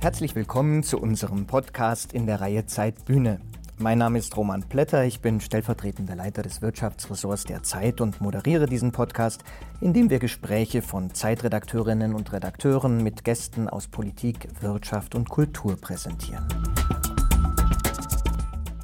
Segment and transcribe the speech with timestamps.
[0.00, 3.40] Herzlich willkommen zu unserem Podcast in der Reihe Zeit Bühne.
[3.78, 8.66] Mein Name ist Roman Plätter, ich bin stellvertretender Leiter des Wirtschaftsressorts der Zeit und moderiere
[8.66, 9.42] diesen Podcast,
[9.80, 15.76] in dem wir Gespräche von Zeitredakteurinnen und Redakteuren mit Gästen aus Politik, Wirtschaft und Kultur
[15.76, 16.46] präsentieren.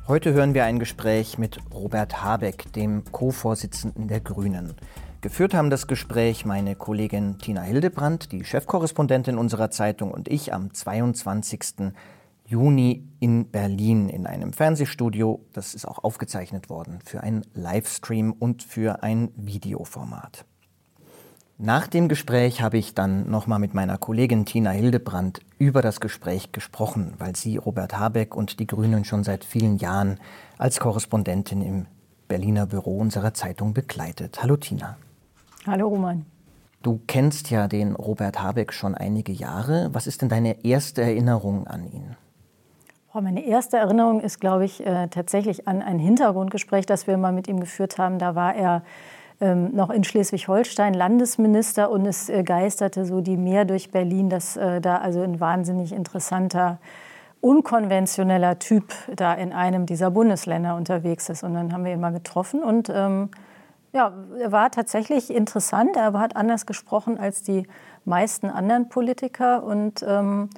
[0.09, 4.75] Heute hören wir ein Gespräch mit Robert Habeck, dem Co-Vorsitzenden der Grünen.
[5.25, 10.75] Geführt haben das Gespräch meine Kollegin Tina Hildebrandt, die Chefkorrespondentin unserer Zeitung, und ich am
[10.75, 11.95] 22.
[12.45, 15.41] Juni in Berlin in einem Fernsehstudio.
[15.55, 20.45] Das ist auch aufgezeichnet worden für einen Livestream und für ein Videoformat.
[21.57, 26.53] Nach dem Gespräch habe ich dann nochmal mit meiner Kollegin Tina Hildebrandt über das Gespräch
[26.53, 30.21] gesprochen, weil sie Robert Habeck und die Grünen schon seit vielen Jahren
[30.59, 31.87] als Korrespondentin im
[32.29, 34.43] Berliner Büro unserer Zeitung begleitet.
[34.43, 34.99] Hallo Tina.
[35.67, 36.27] Hallo Roman.
[36.83, 39.89] Du kennst ja den Robert Habeck schon einige Jahre.
[39.93, 42.17] Was ist denn deine erste Erinnerung an ihn?
[43.15, 47.49] Meine erste Erinnerung ist, glaube ich, äh, tatsächlich an ein Hintergrundgespräch, das wir mal mit
[47.49, 48.19] ihm geführt haben.
[48.19, 48.83] Da war er
[49.41, 54.57] ähm, noch in Schleswig-Holstein Landesminister und es äh, geisterte so die Meer durch Berlin, dass
[54.57, 56.79] äh, da also ein wahnsinnig interessanter,
[57.41, 61.43] unkonventioneller Typ da in einem dieser Bundesländer unterwegs ist.
[61.43, 63.31] Und dann haben wir ihn mal getroffen und ähm,
[63.95, 65.97] ja, er war tatsächlich interessant.
[65.97, 67.67] Er hat anders gesprochen als die
[68.05, 70.51] meisten anderen Politiker und ähm,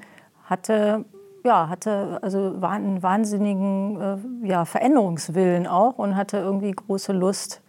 [0.45, 1.05] hatte
[1.45, 4.01] ja, hatte also einen wahnsinnigen
[4.43, 7.63] äh, ja, Veränderungswillen auch und hatte irgendwie große Lust,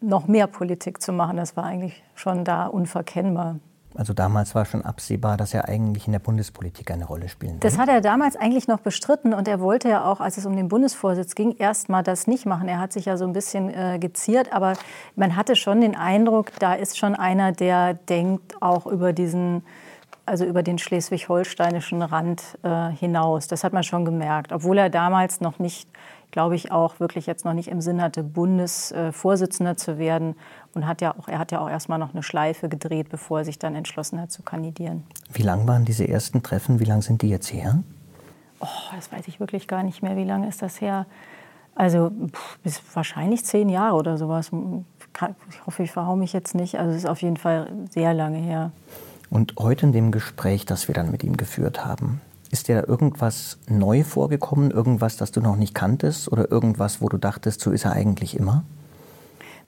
[0.00, 1.36] noch mehr Politik zu machen.
[1.36, 3.60] Das war eigentlich schon da unverkennbar.
[3.94, 7.60] Also damals war schon absehbar, dass er eigentlich in der Bundespolitik eine Rolle spielen würde.
[7.60, 10.56] Das hat er damals eigentlich noch bestritten und er wollte ja auch, als es um
[10.56, 12.68] den Bundesvorsitz ging, erst mal das nicht machen.
[12.68, 14.74] Er hat sich ja so ein bisschen äh, geziert, aber
[15.16, 19.62] man hatte schon den Eindruck, da ist schon einer, der denkt auch über diesen
[20.24, 23.48] also über den schleswig-holsteinischen Rand äh, hinaus.
[23.48, 25.88] Das hat man schon gemerkt, obwohl er damals noch nicht,
[26.32, 30.34] glaube ich, auch wirklich jetzt noch nicht im Sinn hatte, Bundesvorsitzender zu werden
[30.74, 33.44] und hat ja auch, er hat ja auch erstmal noch eine Schleife gedreht, bevor er
[33.44, 35.04] sich dann entschlossen hat zu kandidieren.
[35.32, 36.80] Wie lang waren diese ersten Treffen?
[36.80, 37.84] Wie lang sind die jetzt her?
[38.60, 38.66] Oh,
[38.96, 40.16] das weiß ich wirklich gar nicht mehr.
[40.16, 41.06] Wie lange ist das her?
[41.74, 42.10] Also
[42.62, 44.50] bis wahrscheinlich zehn Jahre oder sowas.
[45.50, 46.78] Ich hoffe, ich verhaue mich jetzt nicht.
[46.78, 48.72] Also es ist auf jeden Fall sehr lange her.
[49.28, 52.20] Und heute in dem Gespräch, das wir dann mit ihm geführt haben,
[52.52, 57.08] ist dir da irgendwas neu vorgekommen, irgendwas, das du noch nicht kanntest oder irgendwas, wo
[57.08, 58.62] du dachtest, so ist er eigentlich immer?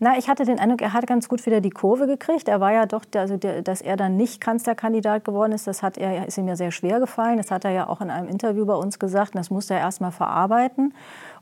[0.01, 2.49] Na, ich hatte den Eindruck, er hat ganz gut wieder die Kurve gekriegt.
[2.49, 6.27] Er war ja doch, also dass er dann nicht Kanzlerkandidat geworden ist, das hat er,
[6.27, 7.39] ist ihm ja sehr schwer gefallen.
[7.39, 9.35] Das hat er ja auch in einem Interview bei uns gesagt.
[9.35, 10.93] Und das musste er erst mal verarbeiten.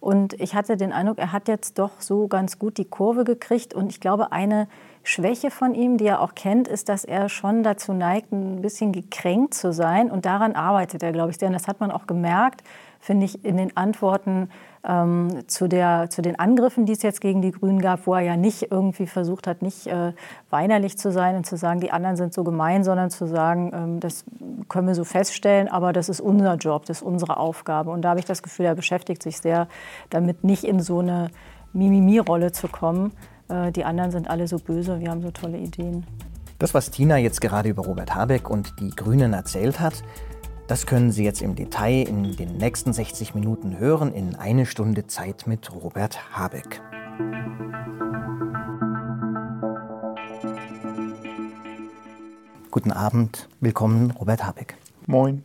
[0.01, 3.75] Und ich hatte den Eindruck, er hat jetzt doch so ganz gut die Kurve gekriegt.
[3.75, 4.69] Und ich glaube, eine
[5.05, 8.93] Schwäche von ihm, die er auch kennt, ist, dass er schon dazu neigt, ein bisschen
[8.93, 10.11] gekränkt zu sein.
[10.11, 12.63] Und daran arbeitet er, glaube ich, Denn Das hat man auch gemerkt,
[13.01, 14.49] finde ich, in den Antworten
[14.85, 18.21] ähm, zu, der, zu den Angriffen, die es jetzt gegen die Grünen gab, wo er
[18.21, 20.13] ja nicht irgendwie versucht hat, nicht äh,
[20.51, 24.01] weinerlich zu sein und zu sagen, die anderen sind so gemein, sondern zu sagen, ähm,
[24.01, 24.25] das
[24.69, 27.91] können wir so feststellen, aber das ist unser Job, das ist unsere Aufgabe.
[27.91, 29.67] Und da habe ich das Gefühl, er beschäftigt sich sehr
[30.11, 31.31] damit, nicht in so eine
[31.73, 33.13] Mimimi-Rolle zu kommen,
[33.73, 36.07] die anderen sind alle so böse, wir haben so tolle Ideen.
[36.59, 40.03] Das, was Tina jetzt gerade über Robert Habeck und die Grünen erzählt hat,
[40.69, 45.07] das können Sie jetzt im Detail in den nächsten 60 Minuten hören, in eine Stunde
[45.07, 46.81] Zeit mit Robert Habeck.
[52.71, 54.77] Guten Abend, willkommen Robert Habeck.
[55.07, 55.45] Moin.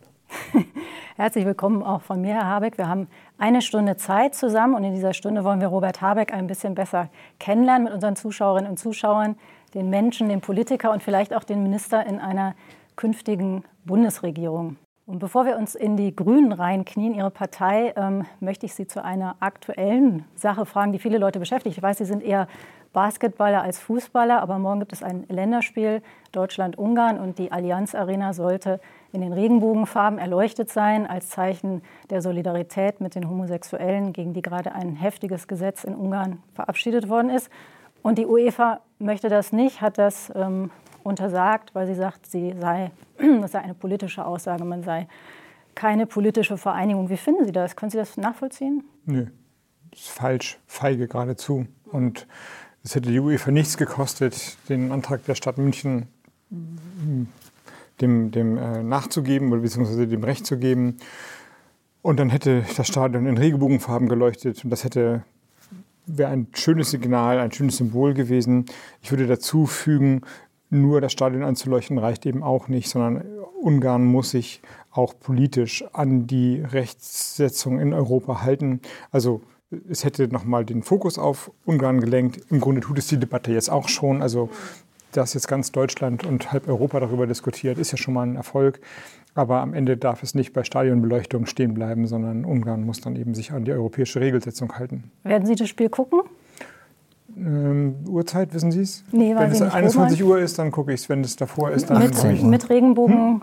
[1.16, 2.78] Herzlich willkommen auch von mir, Herr Habeck.
[2.78, 6.48] Wir haben eine Stunde Zeit zusammen und in dieser Stunde wollen wir Robert Habeck ein
[6.48, 9.36] bisschen besser kennenlernen mit unseren Zuschauerinnen und Zuschauern,
[9.74, 12.54] den Menschen, den Politiker und vielleicht auch den Minister in einer
[12.96, 14.76] künftigen Bundesregierung.
[15.06, 19.02] Und bevor wir uns in die Grünen reinknien, Ihre Partei, ähm, möchte ich Sie zu
[19.02, 21.78] einer aktuellen Sache fragen, die viele Leute beschäftigt.
[21.78, 22.46] Ich weiß, Sie sind eher
[22.92, 26.02] Basketballer als Fußballer, aber morgen gibt es ein Länderspiel
[26.32, 28.80] Deutschland-Ungarn und die Allianz Arena sollte
[29.12, 34.72] in den Regenbogenfarben erleuchtet sein, als Zeichen der Solidarität mit den Homosexuellen, gegen die gerade
[34.72, 37.50] ein heftiges Gesetz in Ungarn verabschiedet worden ist.
[38.02, 40.70] Und die UEFA möchte das nicht, hat das ähm,
[41.04, 42.90] untersagt, weil sie sagt, sie sei,
[43.40, 45.08] das sei eine politische Aussage, man sei
[45.74, 47.08] keine politische Vereinigung.
[47.08, 47.76] Wie finden Sie das?
[47.76, 48.82] Können Sie das nachvollziehen?
[49.04, 49.26] Nö,
[49.92, 51.66] das ist falsch, feige geradezu.
[51.92, 52.26] Und
[52.82, 56.08] es hätte die UEFA nichts gekostet, den Antrag der Stadt München
[58.00, 60.96] dem, dem äh, nachzugeben oder beziehungsweise dem Recht zu geben.
[62.02, 65.24] Und dann hätte das Stadion in Regenbogenfarben geleuchtet und das hätte
[66.08, 68.64] wäre ein schönes Signal, ein schönes Symbol gewesen.
[69.02, 70.22] Ich würde dazu fügen,
[70.70, 73.24] nur das Stadion anzuleuchten reicht eben auch nicht, sondern
[73.60, 74.60] Ungarn muss sich
[74.90, 78.80] auch politisch an die Rechtssetzung in Europa halten.
[79.10, 79.42] Also
[79.88, 82.40] es hätte nochmal den Fokus auf Ungarn gelenkt.
[82.50, 84.22] Im Grunde tut es die Debatte jetzt auch schon.
[84.22, 84.50] Also
[85.12, 88.80] dass jetzt ganz Deutschland und halb Europa darüber diskutiert, ist ja schon mal ein Erfolg.
[89.34, 93.34] Aber am Ende darf es nicht bei Stadionbeleuchtung stehen bleiben, sondern Ungarn muss dann eben
[93.34, 95.10] sich an die europäische Regelsetzung halten.
[95.22, 96.22] Werden Sie das Spiel gucken?
[97.36, 99.04] Ähm, Uhrzeit, wissen Sie es?
[99.12, 101.08] Nee, Wenn es nicht, 21 Uhr ist, dann gucke ich es.
[101.08, 102.42] Wenn es davor ist, dann mit, gucke ich.
[102.42, 103.42] mit Regenbogen, hm?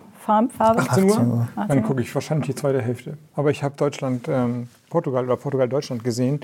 [0.49, 0.79] Farbe?
[0.79, 1.11] 18 Uhr?
[1.11, 1.47] 18 Uhr.
[1.67, 3.17] Dann gucke ich wahrscheinlich die zweite Hälfte.
[3.35, 6.39] Aber ich habe Deutschland, ähm, Portugal oder Portugal-Deutschland gesehen.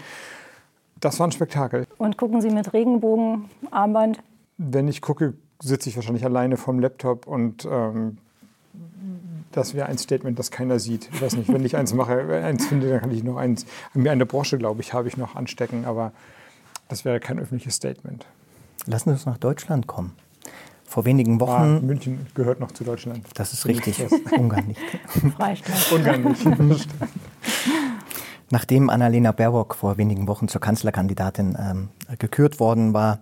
[1.00, 1.88] Das war ein Spektakel.
[1.98, 4.20] Und gucken Sie mit Regenbogen, Armband?
[4.58, 8.18] Wenn ich gucke, sitze ich wahrscheinlich alleine vom Laptop und ähm,
[9.52, 11.10] das wäre ein Statement, das keiner sieht.
[11.14, 14.12] Ich weiß nicht, wenn ich eins mache, eins finde, dann kann ich noch eins, mir
[14.12, 16.14] eine Brosche, glaube ich, habe ich noch anstecken, aber
[16.88, 18.26] das wäre kein öffentliches Statement.
[18.86, 20.14] Lassen Sie uns nach Deutschland kommen.
[20.86, 21.40] Vor wenigen Ah,
[21.76, 23.26] Wochen, München gehört noch zu Deutschland.
[23.36, 24.04] das ist richtig,
[24.38, 24.82] Ungarn nicht.
[25.38, 25.92] Freistaat.
[25.92, 26.24] Ungarn
[26.68, 26.88] nicht.
[28.50, 31.90] Nachdem Annalena Baerbock vor wenigen Wochen zur Kanzlerkandidatin ähm,
[32.20, 33.20] gekürt worden war,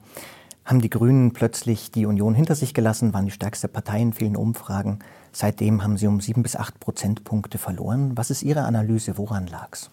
[0.70, 4.36] haben die Grünen plötzlich die Union hinter sich gelassen, waren die stärkste Partei in vielen
[4.36, 5.00] Umfragen.
[5.32, 8.12] Seitdem haben sie um sieben bis acht Prozentpunkte verloren.
[8.16, 9.18] Was ist Ihre Analyse?
[9.18, 9.90] Woran lag es?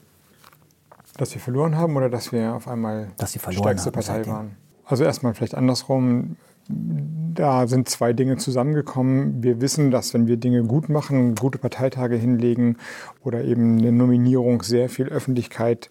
[1.17, 4.33] Dass wir verloren haben oder dass wir auf einmal verloren stärkste Partei seitdem.
[4.35, 4.57] waren?
[4.85, 6.37] Also erstmal vielleicht andersrum.
[6.69, 9.43] Da sind zwei Dinge zusammengekommen.
[9.43, 12.77] Wir wissen, dass wenn wir Dinge gut machen, gute Parteitage hinlegen
[13.25, 15.89] oder eben eine Nominierung sehr viel Öffentlichkeit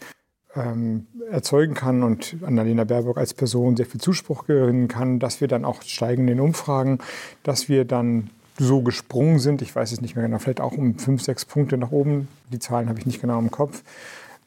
[0.55, 5.47] ähm, erzeugen kann und Annalena Baerbock als Person sehr viel Zuspruch gewinnen kann, dass wir
[5.47, 6.99] dann auch steigen in den Umfragen,
[7.43, 10.97] dass wir dann so gesprungen sind, ich weiß es nicht mehr genau, vielleicht auch um
[10.97, 13.83] fünf, sechs Punkte nach oben, die Zahlen habe ich nicht genau im Kopf.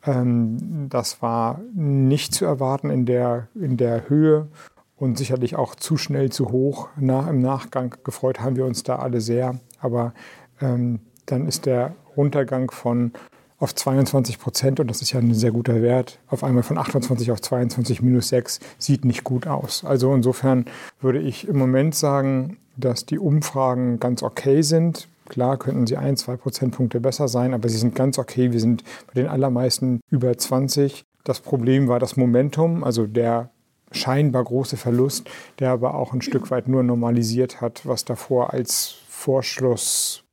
[0.07, 4.49] Ähm, das war nicht zu erwarten in der, in der Höhe
[4.97, 6.89] und sicherlich auch zu schnell zu hoch.
[6.97, 10.15] Nach, Im Nachgang gefreut haben wir uns da alle sehr, aber
[10.61, 13.13] ähm, dann ist der Runtergang von
[13.59, 17.33] auf 22 Prozent, und das ist ja ein sehr guter Wert, auf einmal von 28
[17.33, 19.85] auf 22 minus 6, sieht nicht gut aus.
[19.85, 20.67] Also insofern
[21.01, 25.09] würde ich im Moment sagen, dass die Umfragen ganz okay sind.
[25.29, 28.53] Klar könnten sie ein, zwei Prozentpunkte besser sein, aber sie sind ganz okay.
[28.53, 31.05] Wir sind bei den allermeisten über 20.
[31.25, 33.51] Das Problem war das Momentum, also der
[33.91, 35.29] scheinbar große Verlust,
[35.59, 40.25] der aber auch ein Stück weit nur normalisiert hat, was davor als Vorschluss,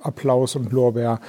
[0.00, 1.20] Applaus und Lorbeer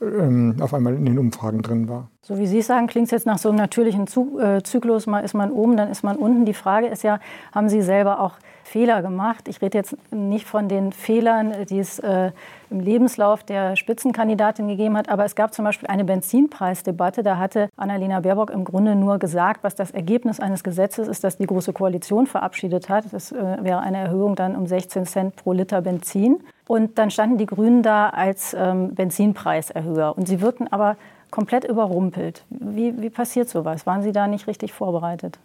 [0.00, 2.08] ähm, auf einmal in den Umfragen drin war.
[2.22, 4.06] So wie Sie sagen, klingt es jetzt nach so einem natürlichen
[4.38, 5.06] äh, Zyklus.
[5.06, 6.44] Mal ist man oben, dann ist man unten.
[6.44, 7.20] Die Frage ist ja,
[7.52, 8.34] haben Sie selber auch
[8.64, 9.48] Fehler gemacht?
[9.48, 12.32] Ich rede jetzt nicht von den Fehlern, die es äh,
[12.70, 17.22] im Lebenslauf der Spitzenkandidatin gegeben hat, aber es gab zum Beispiel eine Benzinpreisdebatte.
[17.22, 21.38] Da hatte Annalena Baerbock im Grunde nur gesagt, was das Ergebnis eines Gesetzes ist, das
[21.38, 23.06] die Große Koalition verabschiedet hat.
[23.10, 26.40] Das äh, wäre eine Erhöhung dann um 16 Cent pro Liter Benzin.
[26.68, 30.16] Und dann standen die Grünen da als ähm, Benzinpreiserhöher.
[30.16, 30.96] Und sie wirkten aber
[31.30, 32.44] komplett überrumpelt.
[32.50, 33.86] Wie, wie passiert sowas?
[33.86, 35.38] Waren Sie da nicht richtig vorbereitet?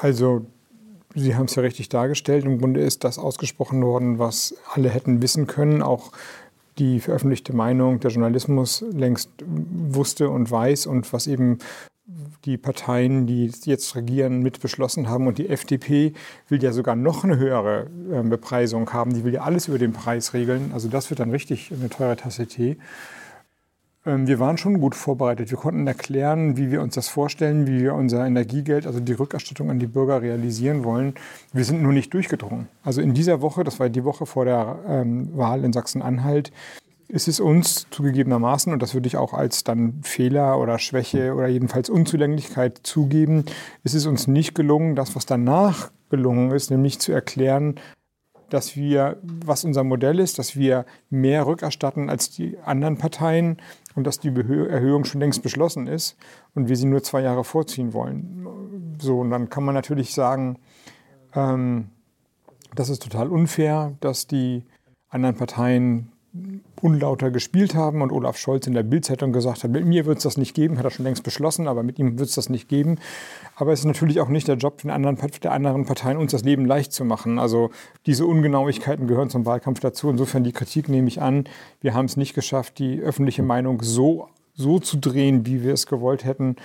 [0.00, 0.44] Also
[1.14, 2.44] Sie haben es ja richtig dargestellt.
[2.44, 5.82] Im Grunde ist das ausgesprochen worden, was alle hätten wissen können.
[5.82, 6.12] Auch
[6.78, 11.58] die veröffentlichte Meinung, der Journalismus längst wusste und weiß und was eben
[12.44, 15.26] die Parteien, die jetzt regieren, mit beschlossen haben.
[15.26, 16.12] Und die FDP
[16.48, 19.14] will ja sogar noch eine höhere äh, Bepreisung haben.
[19.14, 20.70] Die will ja alles über den Preis regeln.
[20.72, 22.76] Also das wird dann richtig eine teure Tasse Tee.
[24.06, 25.50] Ähm, wir waren schon gut vorbereitet.
[25.50, 29.70] Wir konnten erklären, wie wir uns das vorstellen, wie wir unser Energiegeld, also die Rückerstattung
[29.70, 31.14] an die Bürger realisieren wollen.
[31.52, 32.68] Wir sind nur nicht durchgedrungen.
[32.84, 36.52] Also in dieser Woche, das war die Woche vor der ähm, Wahl in Sachsen-Anhalt,
[37.08, 41.46] ist es uns zugegebenermaßen, und das würde ich auch als dann Fehler oder Schwäche oder
[41.46, 43.44] jedenfalls Unzulänglichkeit zugeben,
[43.84, 47.76] ist es uns nicht gelungen, das, was danach gelungen ist, nämlich zu erklären,
[48.50, 53.56] dass wir, was unser Modell ist, dass wir mehr rückerstatten als die anderen Parteien
[53.94, 56.16] und dass die Erhöhung schon längst beschlossen ist
[56.54, 58.96] und wir sie nur zwei Jahre vorziehen wollen.
[59.00, 60.58] So, und dann kann man natürlich sagen,
[61.34, 61.88] ähm,
[62.74, 64.64] das ist total unfair, dass die
[65.08, 66.12] anderen Parteien
[66.82, 70.24] unlauter gespielt haben und Olaf Scholz in der Bildzeitung gesagt hat, mit mir wird es
[70.24, 72.68] das nicht geben, hat er schon längst beschlossen, aber mit ihm wird es das nicht
[72.68, 72.98] geben.
[73.56, 76.44] Aber es ist natürlich auch nicht der Job den anderen, der anderen Parteien, uns das
[76.44, 77.38] Leben leicht zu machen.
[77.38, 77.70] Also
[78.06, 80.10] diese Ungenauigkeiten gehören zum Wahlkampf dazu.
[80.10, 81.44] Insofern die Kritik nehme ich an.
[81.80, 85.86] Wir haben es nicht geschafft, die öffentliche Meinung so, so zu drehen, wie wir es
[85.86, 86.56] gewollt hätten.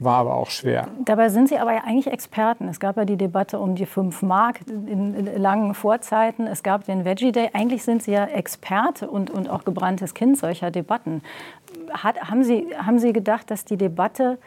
[0.00, 0.86] War aber auch schwer.
[1.04, 2.68] Dabei sind Sie aber ja eigentlich Experten.
[2.68, 6.46] Es gab ja die Debatte um die 5 Mark in, langen Vorzeiten.
[6.46, 7.50] Es gab den Veggie Day.
[7.52, 11.22] Eigentlich sind Sie ja Experte und, und auch gebranntes Kind solcher Debatten.
[11.90, 14.38] Hat, haben, Sie, haben Sie gedacht, dass die Debatte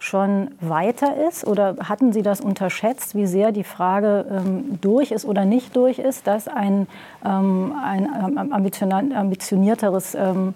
[0.00, 1.46] schon weiter ist?
[1.46, 6.00] Oder hatten Sie das unterschätzt, wie sehr die Frage ähm, durch ist oder nicht durch
[6.00, 6.88] ist, dass ein,
[7.24, 10.54] ähm, ein ähm, ambitionierteres ähm,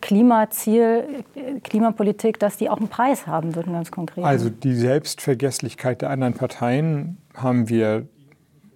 [0.00, 1.24] Klimaziel,
[1.64, 4.24] Klimapolitik, dass die auch einen Preis haben würden, ganz konkret?
[4.24, 8.06] Also die Selbstvergesslichkeit der anderen Parteien haben wir,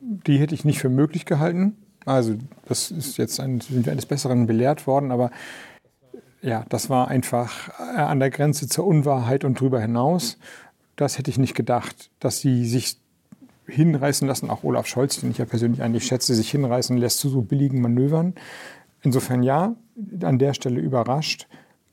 [0.00, 1.76] die hätte ich nicht für möglich gehalten.
[2.04, 2.34] Also
[2.66, 5.30] das ist jetzt ein, sind wir eines Besseren belehrt worden, aber
[6.40, 10.38] ja, das war einfach an der Grenze zur Unwahrheit und drüber hinaus.
[10.96, 12.98] Das hätte ich nicht gedacht, dass sie sich
[13.66, 17.28] hinreißen lassen, auch Olaf Scholz, den ich ja persönlich eigentlich schätze, sich hinreißen lässt zu
[17.28, 18.34] so billigen Manövern.
[19.02, 19.74] Insofern ja,
[20.22, 21.46] an der Stelle überrascht.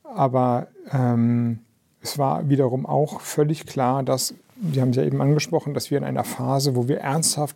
[0.03, 1.59] Aber ähm,
[2.01, 4.33] es war wiederum auch völlig klar, dass,
[4.71, 7.55] Sie haben es ja eben angesprochen, dass wir in einer Phase, wo wir ernsthaft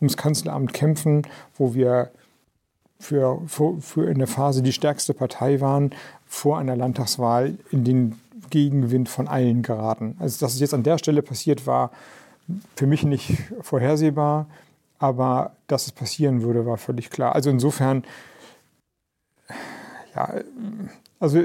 [0.00, 1.22] ums Kanzleramt kämpfen,
[1.56, 2.10] wo wir
[3.00, 5.90] für, für, für eine Phase die stärkste Partei waren,
[6.26, 8.20] vor einer Landtagswahl in den
[8.50, 10.16] Gegenwind von allen geraten.
[10.20, 11.90] Also dass es jetzt an der Stelle passiert, war
[12.76, 14.46] für mich nicht vorhersehbar,
[14.98, 17.34] aber dass es passieren würde, war völlig klar.
[17.34, 18.04] Also insofern,
[20.14, 20.34] ja,
[21.20, 21.40] also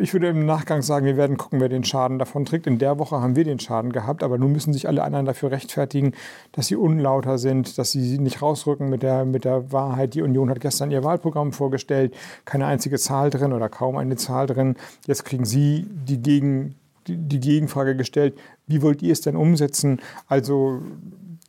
[0.00, 2.66] ich würde im Nachgang sagen, wir werden gucken, wer den Schaden davon trägt.
[2.66, 5.52] In der Woche haben wir den Schaden gehabt, aber nun müssen sich alle anderen dafür
[5.52, 6.14] rechtfertigen,
[6.50, 10.14] dass sie unlauter sind, dass sie nicht rausrücken mit der, mit der Wahrheit.
[10.14, 12.12] Die Union hat gestern ihr Wahlprogramm vorgestellt,
[12.44, 14.74] keine einzige Zahl drin oder kaum eine Zahl drin.
[15.06, 16.74] Jetzt kriegen Sie die, Gegen,
[17.06, 18.36] die, die Gegenfrage gestellt,
[18.66, 20.00] wie wollt ihr es denn umsetzen?
[20.26, 20.82] Also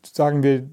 [0.03, 0.69] sagen wir,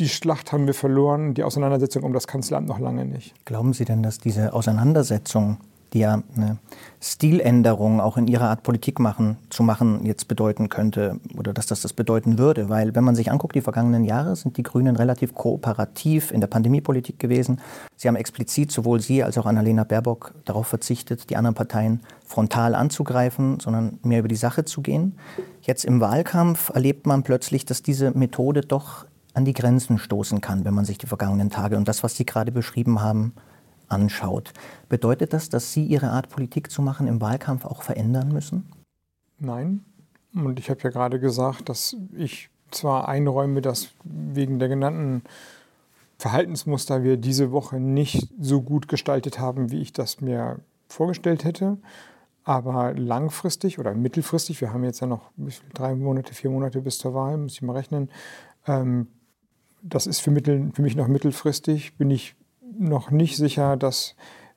[0.00, 3.34] die Schlacht haben wir verloren, die Auseinandersetzung um das Kanzleramt noch lange nicht.
[3.44, 5.58] Glauben Sie denn, dass diese Auseinandersetzung
[5.92, 6.58] die ja eine
[7.00, 11.80] Stiländerung auch in ihrer Art Politik machen, zu machen jetzt bedeuten könnte oder dass das
[11.80, 12.68] das bedeuten würde.
[12.68, 16.48] Weil wenn man sich anguckt, die vergangenen Jahre sind die Grünen relativ kooperativ in der
[16.48, 17.60] Pandemiepolitik gewesen.
[17.96, 22.74] Sie haben explizit sowohl Sie als auch Annalena Baerbock darauf verzichtet, die anderen Parteien frontal
[22.74, 25.16] anzugreifen, sondern mehr über die Sache zu gehen.
[25.62, 30.64] Jetzt im Wahlkampf erlebt man plötzlich, dass diese Methode doch an die Grenzen stoßen kann,
[30.64, 33.34] wenn man sich die vergangenen Tage und das, was Sie gerade beschrieben haben,
[33.88, 34.52] anschaut.
[34.88, 38.70] Bedeutet das, dass Sie Ihre Art Politik zu machen im Wahlkampf auch verändern müssen?
[39.38, 39.84] Nein.
[40.34, 45.22] Und ich habe ja gerade gesagt, dass ich zwar einräume, dass wegen der genannten
[46.18, 51.78] Verhaltensmuster wir diese Woche nicht so gut gestaltet haben, wie ich das mir vorgestellt hätte.
[52.44, 55.30] Aber langfristig oder mittelfristig, wir haben jetzt ja noch
[55.74, 58.10] drei Monate, vier Monate bis zur Wahl, muss ich mal rechnen.
[58.66, 59.08] Ähm,
[59.82, 62.34] das ist für, mittel, für mich noch mittelfristig, bin ich
[62.78, 64.14] noch nicht sicher, dass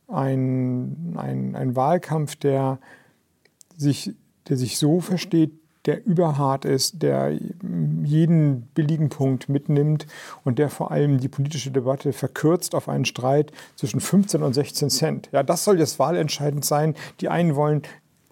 [0.07, 2.79] ein, ein, ein Wahlkampf, der
[3.75, 4.13] sich,
[4.47, 5.51] der sich so versteht,
[5.85, 7.37] der überhart ist, der
[8.03, 10.07] jeden billigen Punkt mitnimmt
[10.45, 14.89] und der vor allem die politische Debatte verkürzt auf einen Streit zwischen 15 und 16
[14.89, 15.29] Cent.
[15.33, 16.95] Ja, das soll jetzt wahlentscheidend sein.
[17.19, 17.81] Die einen wollen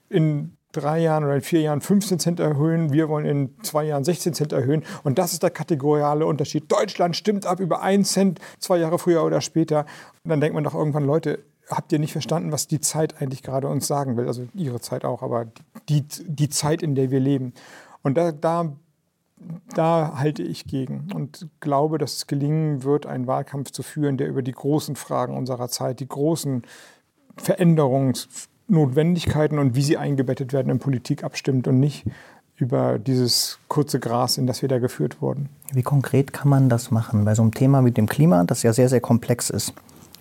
[0.10, 4.04] in drei Jahren oder in vier Jahren 15 Cent erhöhen, wir wollen in zwei Jahren
[4.04, 4.84] 16 Cent erhöhen.
[5.04, 6.72] Und das ist der kategoriale Unterschied.
[6.72, 9.86] Deutschland stimmt ab über einen Cent, zwei Jahre früher oder später.
[10.24, 13.44] Und dann denkt man doch irgendwann, Leute, habt ihr nicht verstanden, was die Zeit eigentlich
[13.44, 14.28] gerade uns sagen will?
[14.28, 15.48] Also ihre Zeit auch, aber
[15.90, 17.54] die, die Zeit, in der wir leben.
[18.02, 18.74] Und da, da,
[19.76, 24.28] da halte ich gegen und glaube, dass es gelingen wird, einen Wahlkampf zu führen, der
[24.28, 26.64] über die großen Fragen unserer Zeit, die großen
[27.38, 32.06] Veränderungs Notwendigkeiten und wie sie eingebettet werden in Politik abstimmt und nicht
[32.56, 35.50] über dieses kurze Gras, in das wir da geführt wurden.
[35.74, 38.74] Wie konkret kann man das machen bei so einem Thema wie dem Klima, das ja
[38.74, 39.74] sehr, sehr komplex ist?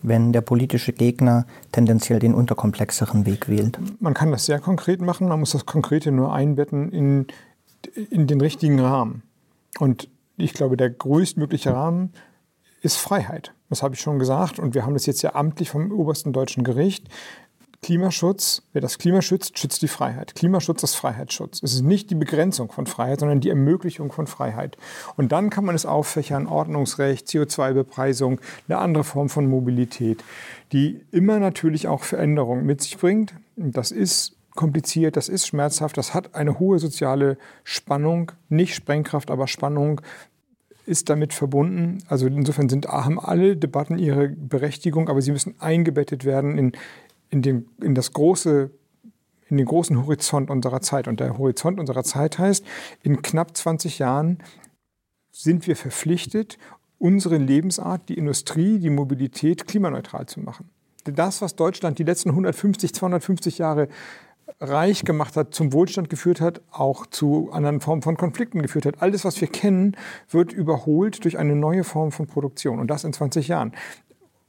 [0.02, 3.78] wenn der politische Gegner tendenziell den unterkomplexeren Weg wählt?
[4.00, 7.26] Man kann das sehr konkret machen, man muss das Konkrete nur einbetten in,
[8.10, 9.22] in den richtigen Rahmen.
[9.78, 12.12] Und ich glaube, der größtmögliche Rahmen
[12.82, 13.52] ist Freiheit.
[13.68, 16.64] Das habe ich schon gesagt und wir haben das jetzt ja amtlich vom obersten deutschen
[16.64, 17.08] Gericht.
[17.82, 20.34] Klimaschutz, wer das Klima schützt, schützt die Freiheit.
[20.34, 21.62] Klimaschutz ist Freiheitsschutz.
[21.62, 24.76] Es ist nicht die Begrenzung von Freiheit, sondern die Ermöglichung von Freiheit.
[25.16, 30.22] Und dann kann man es auffächern, Ordnungsrecht, CO2-Bepreisung, eine andere Form von Mobilität,
[30.72, 33.32] die immer natürlich auch Veränderungen mit sich bringt.
[33.56, 39.46] Das ist kompliziert, das ist schmerzhaft, das hat eine hohe soziale Spannung, nicht Sprengkraft, aber
[39.46, 40.02] Spannung
[40.84, 41.98] ist damit verbunden.
[42.08, 46.72] Also insofern sind, haben alle Debatten ihre Berechtigung, aber sie müssen eingebettet werden in,
[47.30, 48.70] in, den, in das große
[49.48, 51.08] in den großen Horizont unserer Zeit.
[51.08, 52.64] Und der Horizont unserer Zeit heißt,
[53.02, 54.38] in knapp 20 Jahren
[55.32, 56.56] sind wir verpflichtet,
[56.98, 60.70] unsere Lebensart, die Industrie, die Mobilität klimaneutral zu machen.
[61.04, 63.88] Das, was Deutschland die letzten 150, 250 Jahre
[64.60, 69.00] reich gemacht hat, zum Wohlstand geführt hat, auch zu anderen Formen von Konflikten geführt hat.
[69.00, 69.96] Alles, was wir kennen,
[70.28, 72.78] wird überholt durch eine neue Form von Produktion.
[72.78, 73.72] Und das in 20 Jahren.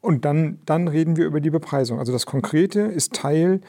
[0.02, 2.00] Und dann, dann reden wir über die Bepreisung.
[2.00, 3.62] Also das Konkrete ist Teil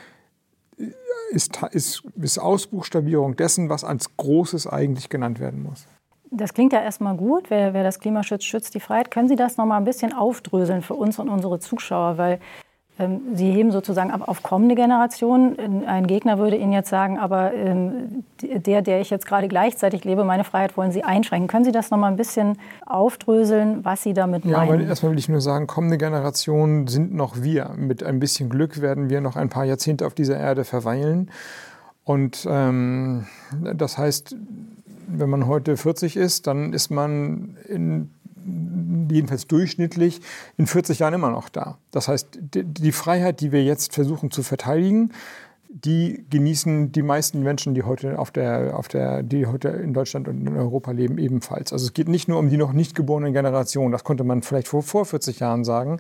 [1.31, 5.87] ist, ist, ist Ausbuchstabierung dessen, was als Großes eigentlich genannt werden muss.
[6.31, 7.51] Das klingt ja erstmal gut.
[7.51, 9.11] Wer, wer das Klima schützt, die Freiheit.
[9.11, 12.17] Können Sie das noch mal ein bisschen aufdröseln für uns und unsere Zuschauer?
[12.17, 12.41] Weil
[13.35, 15.85] Sie heben sozusagen ab auf kommende Generationen.
[15.87, 20.25] Ein Gegner würde Ihnen jetzt sagen, aber ähm, der, der ich jetzt gerade gleichzeitig lebe,
[20.25, 21.49] meine Freiheit wollen Sie einschränken.
[21.49, 24.69] Können Sie das noch mal ein bisschen aufdröseln, was Sie damit meinen?
[24.69, 27.71] Ja, aber erstmal will ich nur sagen, kommende Generationen sind noch wir.
[27.77, 31.31] Mit ein bisschen Glück werden wir noch ein paar Jahrzehnte auf dieser Erde verweilen.
[32.05, 33.27] Und ähm,
[33.75, 34.37] das heißt,
[35.07, 38.11] wenn man heute 40 ist, dann ist man in,
[39.11, 40.21] jedenfalls durchschnittlich
[40.57, 41.79] in 40 Jahren immer noch da.
[41.91, 45.13] Das heißt, die Freiheit, die wir jetzt versuchen zu verteidigen,
[45.69, 50.29] die genießen die meisten Menschen, die heute, auf der, auf der, die heute in Deutschland
[50.29, 51.73] und in Europa leben, ebenfalls.
[51.73, 54.69] Also es geht nicht nur um die noch nicht geborenen Generationen, das konnte man vielleicht
[54.69, 55.99] vor, vor 40 Jahren sagen.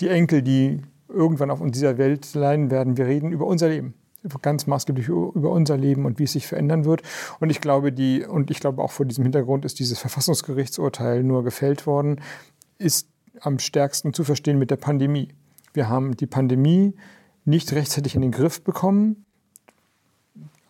[0.00, 3.94] Die Enkel, die irgendwann auf dieser Welt leiden werden, wir reden über unser Leben
[4.42, 7.02] ganz maßgeblich über unser Leben und wie es sich verändern wird.
[7.40, 11.44] Und ich glaube, die, und ich glaube auch vor diesem Hintergrund ist dieses Verfassungsgerichtsurteil nur
[11.44, 12.20] gefällt worden,
[12.78, 13.08] ist
[13.40, 15.28] am stärksten zu verstehen mit der Pandemie.
[15.72, 16.94] Wir haben die Pandemie
[17.44, 19.24] nicht rechtzeitig in den Griff bekommen.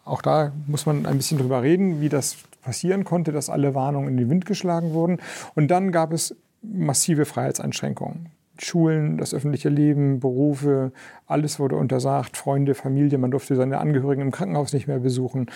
[0.04, 4.08] Auch da muss man ein bisschen drüber reden, wie das passieren konnte, dass alle Warnungen
[4.08, 5.18] in den Wind geschlagen wurden.
[5.54, 8.30] Und dann gab es massive Freiheitseinschränkungen.
[8.62, 10.92] Schulen, das öffentliche Leben, Berufe,
[11.26, 15.50] alles wurde untersagt, Freunde, Familie, man durfte seine Angehörigen im Krankenhaus nicht mehr besuchen,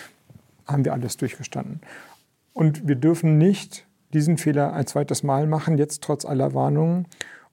[0.67, 1.81] haben wir alles durchgestanden.
[2.53, 7.07] Und wir dürfen nicht diesen Fehler ein zweites Mal machen, jetzt trotz aller Warnungen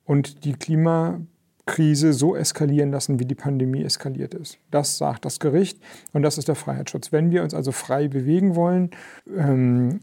[0.06, 1.22] und die Klima
[1.69, 4.57] Krise so eskalieren lassen, wie die Pandemie eskaliert ist.
[4.71, 5.79] Das sagt das Gericht
[6.13, 7.11] und das ist der Freiheitsschutz.
[7.11, 8.89] Wenn wir uns also frei bewegen wollen,
[9.38, 9.99] ähm,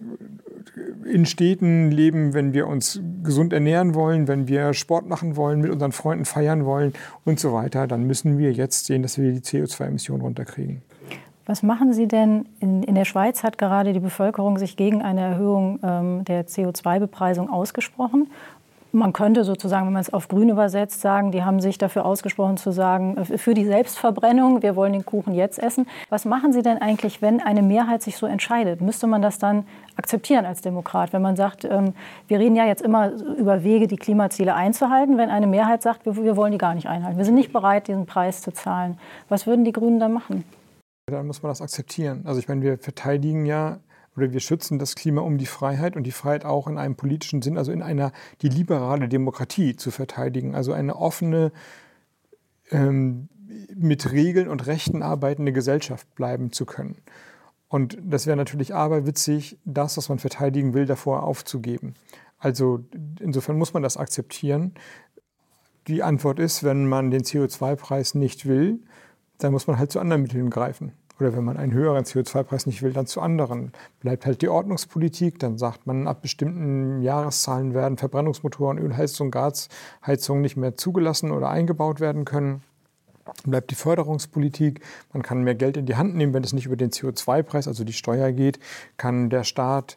[1.05, 5.73] in Städten leben, wenn wir uns gesund ernähren wollen, wenn wir Sport machen wollen, mit
[5.73, 6.93] unseren Freunden feiern wollen
[7.25, 10.83] und so weiter, dann müssen wir jetzt sehen, dass wir die CO2-Emissionen runterkriegen.
[11.47, 12.49] Was machen Sie denn?
[12.59, 17.49] In, in, der Schweiz hat gerade die Bevölkerung sich gegen eine Erhöhung ähm, der CO2-Bepreisung
[17.49, 18.29] ausgesprochen.
[18.97, 22.57] Man könnte sozusagen, wenn man es auf Grün übersetzt, sagen, die haben sich dafür ausgesprochen
[22.57, 25.87] zu sagen, äh, für die Selbstverbrennung, wir wollen den Kuchen jetzt essen.
[26.09, 28.81] Was machen Sie denn eigentlich, wenn eine Mehrheit sich so entscheidet?
[28.81, 29.67] Müsste man das dann
[29.97, 31.93] akzeptieren als Demokrat, wenn man sagt, ähm,
[32.27, 36.17] wir reden ja jetzt immer über Wege, die Klimaziele einzuhalten, wenn eine Mehrheit sagt, wir,
[36.17, 38.99] wir wollen die gar nicht einhalten, wir sind nicht bereit, diesen Preis zu zahlen.
[39.29, 40.43] Was würden die Grünen dann machen?
[41.09, 42.23] Dann muss man das akzeptieren.
[42.25, 43.79] Also ich meine, wir verteidigen ja
[44.17, 47.43] oder wir schützen das Klima um die Freiheit und die Freiheit auch in einem politischen
[47.43, 51.53] Sinn, also in einer die liberale Demokratie zu verteidigen, also eine offene,
[52.71, 53.29] ähm,
[53.75, 56.97] mit Regeln und Rechten arbeitende Gesellschaft bleiben zu können.
[57.69, 61.95] Und das wäre natürlich aberwitzig, das, was man verteidigen will, davor aufzugeben.
[62.39, 62.85] Also
[63.21, 64.75] insofern muss man das akzeptieren.
[65.87, 68.81] Die Antwort ist, wenn man den CO2-Preis nicht will,
[69.39, 70.93] dann muss man halt zu anderen Mitteln greifen.
[71.19, 73.73] Oder wenn man einen höheren CO2-Preis nicht will, dann zu anderen.
[74.01, 80.57] Bleibt halt die Ordnungspolitik, dann sagt man, ab bestimmten Jahreszahlen werden Verbrennungsmotoren, Ölheizung, Gasheizung nicht
[80.57, 82.63] mehr zugelassen oder eingebaut werden können.
[83.45, 84.81] Bleibt die Förderungspolitik,
[85.13, 87.83] man kann mehr Geld in die Hand nehmen, wenn es nicht über den CO2-Preis, also
[87.83, 88.61] die Steuer geht,
[88.97, 89.97] kann der Staat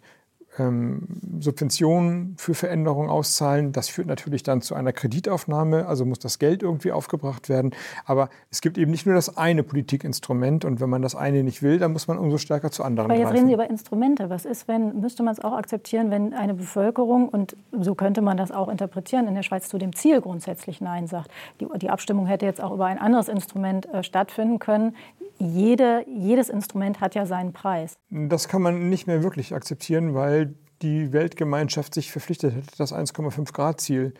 [0.60, 1.02] ähm,
[1.39, 3.72] Subventionen für Veränderungen auszahlen.
[3.72, 7.72] Das führt natürlich dann zu einer Kreditaufnahme, also muss das Geld irgendwie aufgebracht werden.
[8.06, 11.62] Aber es gibt eben nicht nur das eine Politikinstrument und wenn man das eine nicht
[11.62, 13.38] will, dann muss man umso stärker zu anderen Aber jetzt greifen.
[13.38, 14.30] reden Sie über Instrumente.
[14.30, 18.38] Was ist, wenn, müsste man es auch akzeptieren, wenn eine Bevölkerung, und so könnte man
[18.38, 21.32] das auch interpretieren, in der Schweiz zu dem Ziel grundsätzlich Nein sagt.
[21.60, 24.95] Die, die Abstimmung hätte jetzt auch über ein anderes Instrument äh, stattfinden können.
[25.39, 27.97] Jede, jedes Instrument hat ja seinen Preis.
[28.10, 33.54] Das kann man nicht mehr wirklich akzeptieren, weil die Weltgemeinschaft sich verpflichtet hätte, das 1,5
[33.54, 34.13] Grad Ziel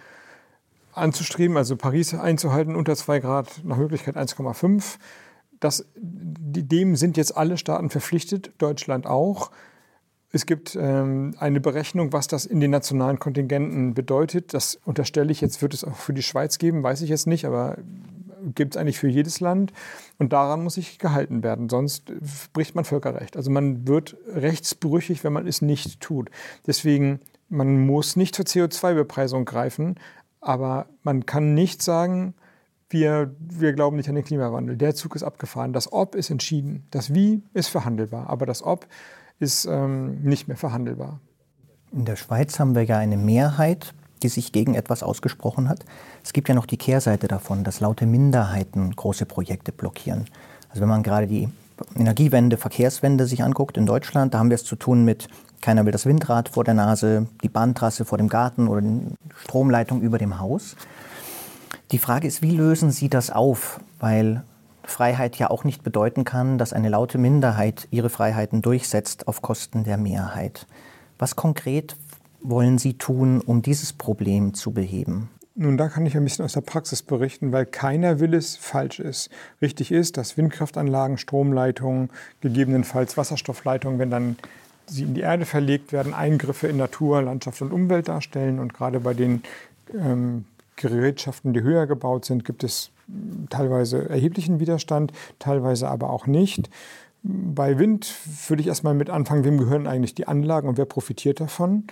[0.94, 4.98] anzustreben, also Paris einzuhalten unter 2 Grad, nach Möglichkeit 1,5.
[5.60, 9.52] Das, dem sind jetzt alle Staaten verpflichtet, Deutschland auch.
[10.32, 14.54] Es gibt ähm, eine Berechnung, was das in den nationalen Kontingenten bedeutet.
[14.54, 17.46] Das unterstelle ich jetzt, wird es auch für die Schweiz geben, weiß ich jetzt nicht,
[17.46, 17.78] aber
[18.56, 19.74] gibt es eigentlich für jedes Land.
[20.18, 22.12] Und daran muss sich gehalten werden, sonst
[22.54, 23.38] bricht man Völkerrecht.
[23.38, 26.30] Also man wird rechtsbrüchig, wenn man es nicht tut.
[26.68, 29.96] Deswegen, man muss nicht zur CO2-Bepreisung greifen,
[30.42, 32.34] aber man kann nicht sagen,
[32.90, 34.76] wir, wir glauben nicht an den Klimawandel.
[34.76, 35.74] Der Zug ist abgefahren.
[35.74, 36.88] Das Ob ist entschieden.
[36.92, 38.88] Das Wie ist verhandelbar, aber das Ob
[39.40, 41.20] ist ähm, nicht mehr verhandelbar.
[41.92, 45.86] In der Schweiz haben wir ja eine Mehrheit die sich gegen etwas ausgesprochen hat.
[46.24, 50.26] Es gibt ja noch die Kehrseite davon, dass laute Minderheiten große Projekte blockieren.
[50.70, 51.50] Also wenn man gerade die
[51.96, 55.30] Energiewende, Verkehrswende sich anguckt in Deutschland, da haben wir es zu tun mit,
[55.62, 59.02] keiner will das Windrad vor der Nase, die Bahntrasse vor dem Garten oder die
[59.44, 60.76] Stromleitung über dem Haus.
[61.92, 63.80] Die Frage ist, wie lösen Sie das auf?
[64.00, 64.44] Weil
[64.84, 69.84] Freiheit ja auch nicht bedeuten kann, dass eine laute Minderheit ihre Freiheiten durchsetzt auf Kosten
[69.84, 70.68] der Mehrheit.
[71.18, 71.96] Was konkret
[72.42, 75.30] wollen Sie tun, um dieses Problem zu beheben?
[75.56, 79.00] Nun, da kann ich ein bisschen aus der Praxis berichten, weil keiner will es falsch
[79.00, 79.30] ist.
[79.62, 84.38] Richtig ist, dass Windkraftanlagen, Stromleitungen, gegebenenfalls Wasserstoffleitungen, wenn dann
[84.86, 88.60] sie in die Erde verlegt werden, Eingriffe in Natur, Landschaft und Umwelt darstellen.
[88.60, 89.44] Und gerade bei den
[89.94, 90.46] ähm,
[90.78, 92.92] Gerätschaften, die höher gebaut sind, gibt es
[93.50, 96.70] teilweise erheblichen Widerstand, teilweise aber auch nicht.
[97.22, 98.16] Bei Wind
[98.48, 101.86] würde ich erstmal mit anfangen, wem gehören eigentlich die Anlagen und wer profitiert davon.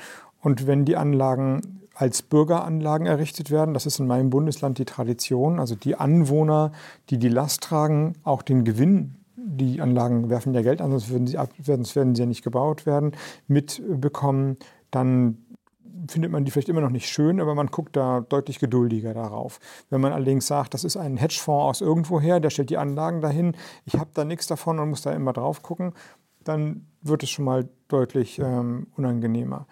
[0.47, 5.59] Und wenn die Anlagen als Bürgeranlagen errichtet werden, das ist in meinem Bundesland die Tradition,
[5.59, 6.71] also die Anwohner,
[7.09, 11.27] die die Last tragen, auch den Gewinn die Anlagen werfen ja Geld an, sonst, würden
[11.27, 13.11] sie ab, sonst werden sie ja nicht gebaut werden,
[13.49, 14.55] mitbekommen,
[14.89, 15.39] dann
[16.07, 19.59] findet man die vielleicht immer noch nicht schön, aber man guckt da deutlich geduldiger darauf.
[19.89, 23.53] Wenn man allerdings sagt, das ist ein Hedgefonds aus irgendwoher, der stellt die Anlagen dahin,
[23.83, 25.91] ich habe da nichts davon und muss da immer drauf gucken,
[26.45, 29.67] dann wird es schon mal deutlich ähm, unangenehmer.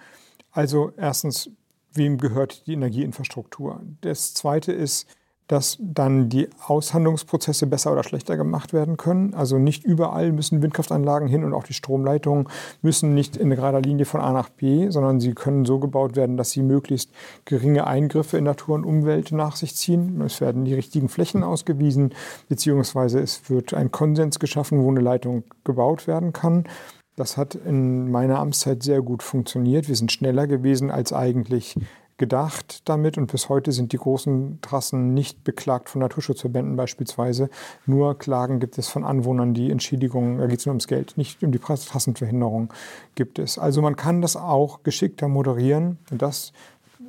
[0.55, 1.49] Also erstens,
[1.91, 3.81] wem gehört die Energieinfrastruktur?
[3.99, 5.05] Das Zweite ist,
[5.47, 9.33] dass dann die Aushandlungsprozesse besser oder schlechter gemacht werden können.
[9.33, 12.47] Also nicht überall müssen Windkraftanlagen hin und auch die Stromleitungen
[12.81, 16.37] müssen nicht in gerader Linie von A nach B, sondern sie können so gebaut werden,
[16.37, 17.11] dass sie möglichst
[17.43, 20.21] geringe Eingriffe in Natur und Umwelt nach sich ziehen.
[20.21, 22.15] Es werden die richtigen Flächen ausgewiesen,
[22.47, 26.63] beziehungsweise es wird ein Konsens geschaffen, wo eine Leitung gebaut werden kann.
[27.15, 29.87] Das hat in meiner Amtszeit sehr gut funktioniert.
[29.87, 31.75] Wir sind schneller gewesen als eigentlich
[32.17, 37.49] gedacht damit und bis heute sind die großen Trassen nicht beklagt von Naturschutzverbänden beispielsweise.
[37.85, 41.43] Nur Klagen gibt es von Anwohnern, die Entschädigungen, da geht es nur ums Geld, nicht
[41.43, 42.71] um die Trassenverhinderung
[43.15, 43.57] gibt es.
[43.59, 46.53] Also man kann das auch geschickter moderieren und das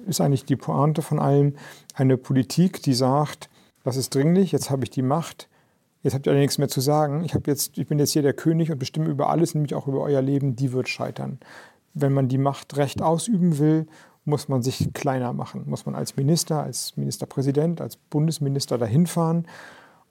[0.07, 1.55] ist eigentlich die Pointe von allem.
[1.95, 3.49] Eine Politik, die sagt,
[3.85, 5.49] das ist dringlich, jetzt habe ich die Macht,
[6.07, 8.71] jetzt habt ihr nichts mehr zu sagen, ich, jetzt, ich bin jetzt hier der König
[8.71, 11.39] und bestimme über alles, nämlich auch über euer Leben, die wird scheitern.
[11.95, 13.87] Wenn man die Macht recht ausüben will
[14.27, 15.65] muss man sich kleiner machen.
[15.67, 19.47] Muss man als Minister, als Ministerpräsident, als Bundesminister dahin fahren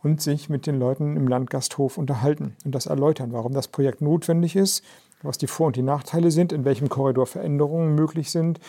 [0.02, 4.56] und sich mit den Leuten im Landgasthof unterhalten und das erläutern, warum das Projekt notwendig
[4.56, 4.84] ist,
[5.22, 8.60] was die Vor- und die Nachteile sind, in welchem Korridor Veränderungen möglich sind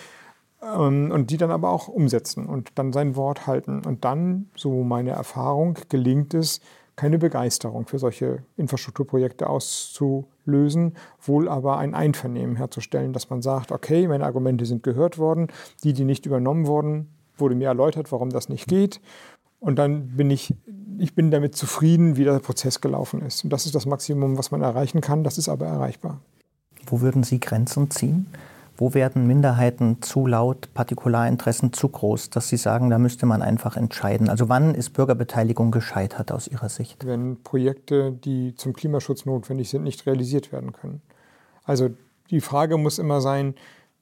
[0.62, 3.82] ähm, und die dann aber auch umsetzen und dann sein Wort halten.
[3.86, 6.60] Und dann, so meine Erfahrung, gelingt es,
[6.96, 14.09] keine Begeisterung für solche Infrastrukturprojekte auszulösen, wohl aber ein Einvernehmen herzustellen, dass man sagt, okay,
[14.09, 15.48] meine Argumente sind gehört worden,
[15.85, 19.00] die, die nicht übernommen wurden, wurde mir erläutert, warum das nicht geht.
[19.61, 20.54] Und dann bin ich,
[20.98, 23.44] ich bin damit zufrieden, wie der Prozess gelaufen ist.
[23.44, 25.22] Und das ist das Maximum, was man erreichen kann.
[25.22, 26.20] Das ist aber erreichbar.
[26.87, 28.26] Wo würden Sie Grenzen ziehen?
[28.76, 33.76] Wo werden Minderheiten zu laut, Partikularinteressen zu groß, dass Sie sagen, da müsste man einfach
[33.76, 34.28] entscheiden?
[34.28, 37.06] Also wann ist Bürgerbeteiligung gescheitert aus Ihrer Sicht?
[37.06, 41.00] Wenn Projekte, die zum Klimaschutz notwendig sind, nicht realisiert werden können.
[41.64, 41.90] Also
[42.30, 43.54] die Frage muss immer sein,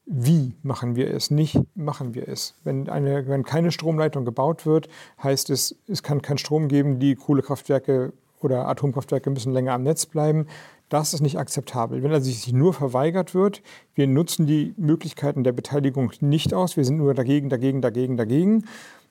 [0.07, 2.55] wie machen wir es, nicht machen wir es.
[2.63, 4.89] Wenn, eine, wenn keine Stromleitung gebaut wird,
[5.23, 8.13] heißt es, es kann keinen Strom geben, die Kohlekraftwerke
[8.45, 10.47] oder Atomkraftwerke müssen länger am Netz bleiben.
[10.89, 12.03] Das ist nicht akzeptabel.
[12.03, 13.63] Wenn also sich nur verweigert wird,
[13.95, 18.65] wir nutzen die Möglichkeiten der Beteiligung nicht aus, wir sind nur dagegen, dagegen, dagegen, dagegen,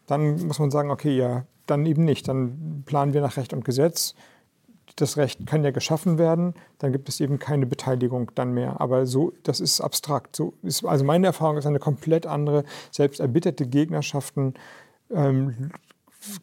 [0.08, 2.28] dann muss man sagen, okay, ja, dann eben nicht.
[2.28, 4.15] Dann planen wir nach Recht und Gesetz.
[4.98, 8.80] Das Recht kann ja geschaffen werden, dann gibt es eben keine Beteiligung dann mehr.
[8.80, 10.36] Aber so, das ist abstrakt.
[10.36, 12.63] So ist, also meine Erfahrung ist eine komplett andere.
[12.91, 14.54] Selbst erbitterte Gegnerschaften
[15.10, 15.72] ähm,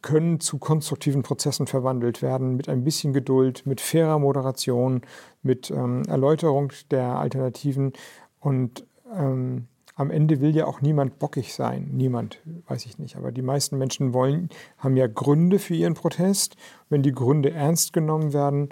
[0.01, 5.01] können zu konstruktiven Prozessen verwandelt werden, mit ein bisschen Geduld, mit fairer Moderation,
[5.41, 7.93] mit ähm, Erläuterung der Alternativen.
[8.39, 11.89] Und ähm, am Ende will ja auch niemand bockig sein.
[11.93, 13.15] Niemand, weiß ich nicht.
[13.17, 16.55] Aber die meisten Menschen wollen, haben ja Gründe für ihren Protest.
[16.89, 18.69] Wenn die Gründe ernst genommen werden,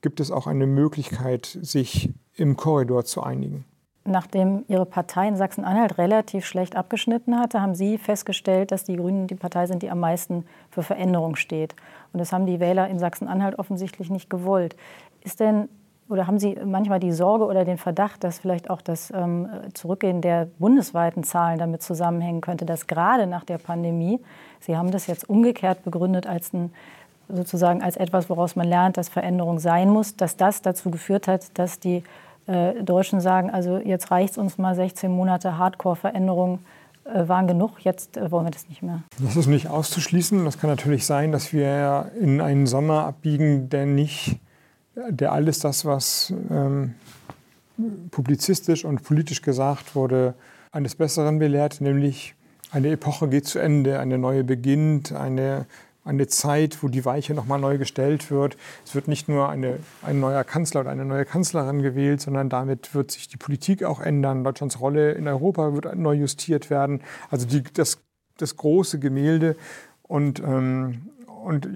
[0.00, 3.64] gibt es auch eine Möglichkeit, sich im Korridor zu einigen.
[4.06, 9.26] Nachdem Ihre Partei in Sachsen-Anhalt relativ schlecht abgeschnitten hatte, haben Sie festgestellt, dass die Grünen
[9.26, 11.74] die Partei sind, die am meisten für Veränderung steht.
[12.12, 14.76] Und das haben die Wähler in Sachsen-Anhalt offensichtlich nicht gewollt.
[15.22, 15.68] Ist denn
[16.08, 20.20] oder haben Sie manchmal die Sorge oder den Verdacht, dass vielleicht auch das ähm, Zurückgehen
[20.20, 24.20] der bundesweiten Zahlen damit zusammenhängen könnte, dass gerade nach der Pandemie,
[24.60, 26.72] Sie haben das jetzt umgekehrt begründet als ein
[27.28, 31.58] sozusagen als etwas, woraus man lernt, dass Veränderung sein muss, dass das dazu geführt hat,
[31.58, 32.02] dass die
[32.46, 36.60] äh, Deutschen sagen, also jetzt reicht es uns mal 16 Monate Hardcore-Veränderung
[37.04, 39.02] äh, waren genug, jetzt äh, wollen wir das nicht mehr.
[39.22, 40.44] Das ist nicht auszuschließen.
[40.44, 44.38] Das kann natürlich sein, dass wir in einen Sommer abbiegen, der nicht,
[44.94, 46.94] der alles das, was ähm,
[48.10, 50.34] publizistisch und politisch gesagt wurde,
[50.72, 52.34] eines Besseren belehrt, nämlich
[52.70, 55.66] eine Epoche geht zu Ende, eine neue beginnt, eine
[56.04, 58.56] eine Zeit, wo die Weiche nochmal neu gestellt wird.
[58.84, 62.94] Es wird nicht nur eine, ein neuer Kanzler oder eine neue Kanzlerin gewählt, sondern damit
[62.94, 64.44] wird sich die Politik auch ändern.
[64.44, 67.02] Deutschlands Rolle in Europa wird neu justiert werden.
[67.30, 67.98] Also die, das,
[68.36, 69.56] das große Gemälde.
[70.02, 71.08] Und ähm,
[71.44, 71.68] und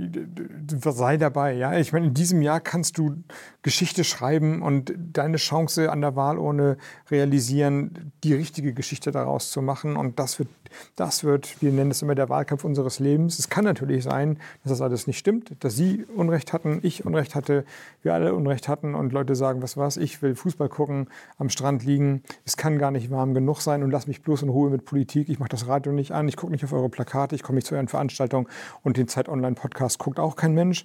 [0.83, 1.55] sei dabei.
[1.55, 1.77] Ja?
[1.79, 3.23] Ich meine, in diesem Jahr kannst du
[3.63, 6.79] Geschichte schreiben und deine Chance an der Wahlurne
[7.11, 9.97] realisieren, die richtige Geschichte daraus zu machen.
[9.97, 10.49] Und das wird,
[10.97, 13.39] das wird, wir nennen es immer der Wahlkampf unseres Lebens.
[13.39, 17.35] Es kann natürlich sein, dass das alles nicht stimmt, dass Sie Unrecht hatten, ich Unrecht
[17.35, 17.65] hatte,
[18.03, 21.85] wir alle Unrecht hatten und Leute sagen, was war's, ich will Fußball gucken, am Strand
[21.85, 24.85] liegen, es kann gar nicht warm genug sein und lass mich bloß in Ruhe mit
[24.85, 25.29] Politik.
[25.29, 27.67] Ich mache das Radio nicht an, ich gucke nicht auf eure Plakate, ich komme nicht
[27.67, 28.47] zu euren Veranstaltungen
[28.83, 30.85] und den Zeit Online Podcast guckt auch kein Mensch.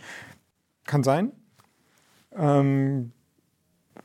[0.86, 1.32] Kann sein.
[2.36, 3.12] Ähm,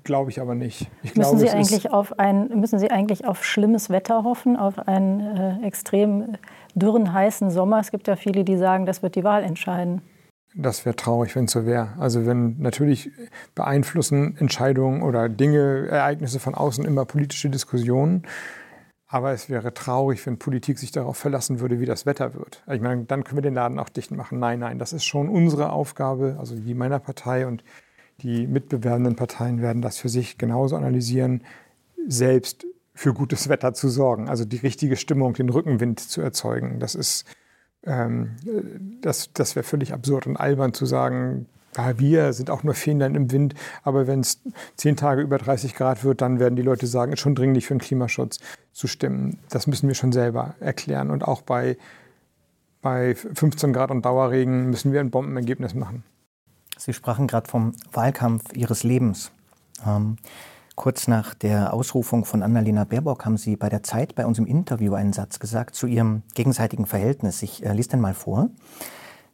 [0.04, 0.90] Glaube ich aber nicht.
[1.02, 4.87] Ich müssen, glaube, Sie eigentlich auf ein, müssen Sie eigentlich auf schlimmes Wetter hoffen, auf
[4.87, 6.37] einen äh, extrem
[6.74, 7.81] dürren, heißen Sommer?
[7.81, 10.02] Es gibt ja viele, die sagen, das wird die Wahl entscheiden.
[10.54, 11.90] Das wäre traurig, wenn es so wäre.
[11.98, 13.11] Also wenn natürlich
[13.54, 18.22] beeinflussen Entscheidungen oder Dinge, Ereignisse von außen immer politische Diskussionen.
[19.11, 22.62] Aber es wäre traurig, wenn Politik sich darauf verlassen würde, wie das Wetter wird.
[22.71, 24.38] Ich meine, dann können wir den Laden auch dicht machen.
[24.38, 27.64] Nein, nein, das ist schon unsere Aufgabe, also die meiner Partei und
[28.21, 31.42] die mitbewerbenden Parteien werden das für sich genauso analysieren,
[32.07, 36.81] selbst für gutes Wetter zu sorgen, also die richtige Stimmung, den Rückenwind zu erzeugen.
[36.81, 37.25] Das ist,
[37.85, 38.37] ähm,
[39.01, 43.31] das, das wäre völlig absurd und albern zu sagen, wir sind auch nur Fähnlein im
[43.31, 44.40] Wind, aber wenn es
[44.76, 47.74] zehn Tage über 30 Grad wird, dann werden die Leute sagen, ist schon dringlich für
[47.74, 48.38] den Klimaschutz
[48.72, 49.38] zu stimmen.
[49.50, 51.11] Das müssen wir schon selber erklären.
[51.11, 51.76] Und auch bei,
[52.81, 56.04] bei 15 Grad und Dauerregen müssen wir ein Bombenergebnis machen.
[56.78, 59.33] Sie sprachen gerade vom Wahlkampf Ihres Lebens.
[59.85, 60.16] Ähm,
[60.76, 64.46] kurz nach der Ausrufung von Annalena Baerbock haben Sie bei der Zeit bei uns im
[64.46, 67.42] Interview einen Satz gesagt zu Ihrem gegenseitigen Verhältnis.
[67.42, 68.50] Ich äh, lese den mal vor.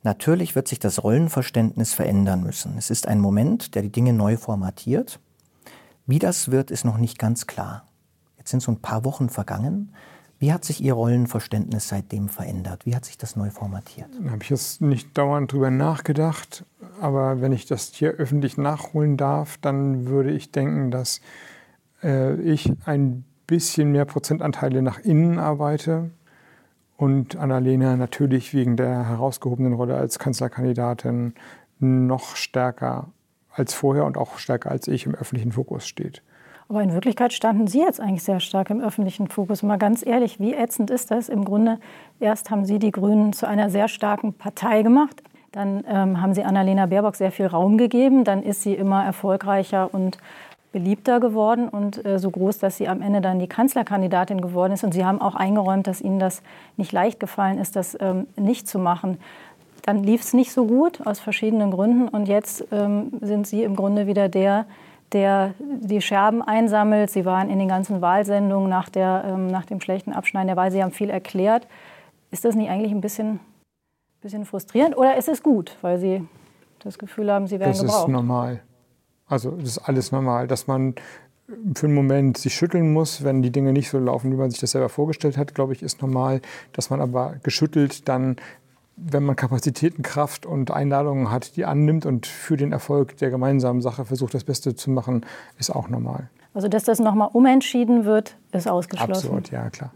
[0.05, 2.77] Natürlich wird sich das Rollenverständnis verändern müssen.
[2.77, 5.19] Es ist ein Moment, der die Dinge neu formatiert.
[6.07, 7.89] Wie das wird, ist noch nicht ganz klar.
[8.37, 9.95] Jetzt sind so ein paar Wochen vergangen.
[10.39, 12.85] Wie hat sich Ihr Rollenverständnis seitdem verändert?
[12.85, 14.09] Wie hat sich das neu formatiert?
[14.23, 16.67] Da habe ich jetzt nicht dauernd drüber nachgedacht,
[17.01, 21.23] aber wenn ich das hier öffentlich nachholen darf, dann würde ich denken, dass
[22.03, 26.11] äh, ich ein bisschen mehr Prozentanteile nach innen arbeite
[27.05, 31.35] und Annalena natürlich wegen der herausgehobenen Rolle als Kanzlerkandidatin
[31.79, 33.09] noch stärker
[33.53, 36.23] als vorher und auch stärker als ich im öffentlichen Fokus steht.
[36.67, 39.63] Aber in Wirklichkeit standen Sie jetzt eigentlich sehr stark im öffentlichen Fokus.
[39.63, 41.29] Mal ganz ehrlich, wie ätzend ist das?
[41.29, 41.79] Im Grunde,
[42.21, 45.23] erst haben Sie die Grünen zu einer sehr starken Partei gemacht.
[45.53, 48.25] Dann ähm, haben Sie Annalena Baerbock sehr viel Raum gegeben.
[48.25, 50.17] Dann ist sie immer erfolgreicher und
[50.75, 54.83] beliebter geworden und äh, so groß, dass sie am Ende dann die Kanzlerkandidatin geworden ist.
[54.83, 56.43] Und Sie haben auch eingeräumt, dass Ihnen das
[56.77, 59.19] nicht leicht gefallen ist, das ähm, nicht zu machen.
[59.83, 62.09] Dann lief es nicht so gut aus verschiedenen Gründen.
[62.09, 64.67] Und jetzt ähm, sind Sie im Grunde wieder der,
[65.13, 67.09] der die Scherben einsammelt.
[67.09, 70.73] Sie waren in den ganzen Wahlsendungen nach, der, ähm, nach dem schlechten Abschneiden der Wahl.
[70.73, 71.69] Sie haben viel erklärt.
[72.33, 73.39] Ist das nicht eigentlich ein bisschen,
[74.23, 76.27] bisschen frustrierend oder ist es gut, weil Sie
[76.81, 77.97] das Gefühl haben, Sie werden das gebraucht?
[77.97, 78.61] Das ist normal.
[79.27, 80.95] Also das ist alles normal, dass man
[81.75, 84.61] für einen Moment sich schütteln muss, wenn die Dinge nicht so laufen, wie man sich
[84.61, 86.41] das selber vorgestellt hat, glaube ich, ist normal,
[86.73, 88.37] dass man aber geschüttelt dann
[88.97, 93.83] wenn man Kapazitäten, Kraft und Einladungen hat, die annimmt und für den Erfolg der gemeinsamen
[93.83, 95.27] Sache versucht, das Beste zu machen,
[95.59, 96.29] ist auch normal.
[96.55, 99.13] Also, dass das nochmal umentschieden wird, ist ausgeschlossen.
[99.13, 99.93] Absolut, ja, klar.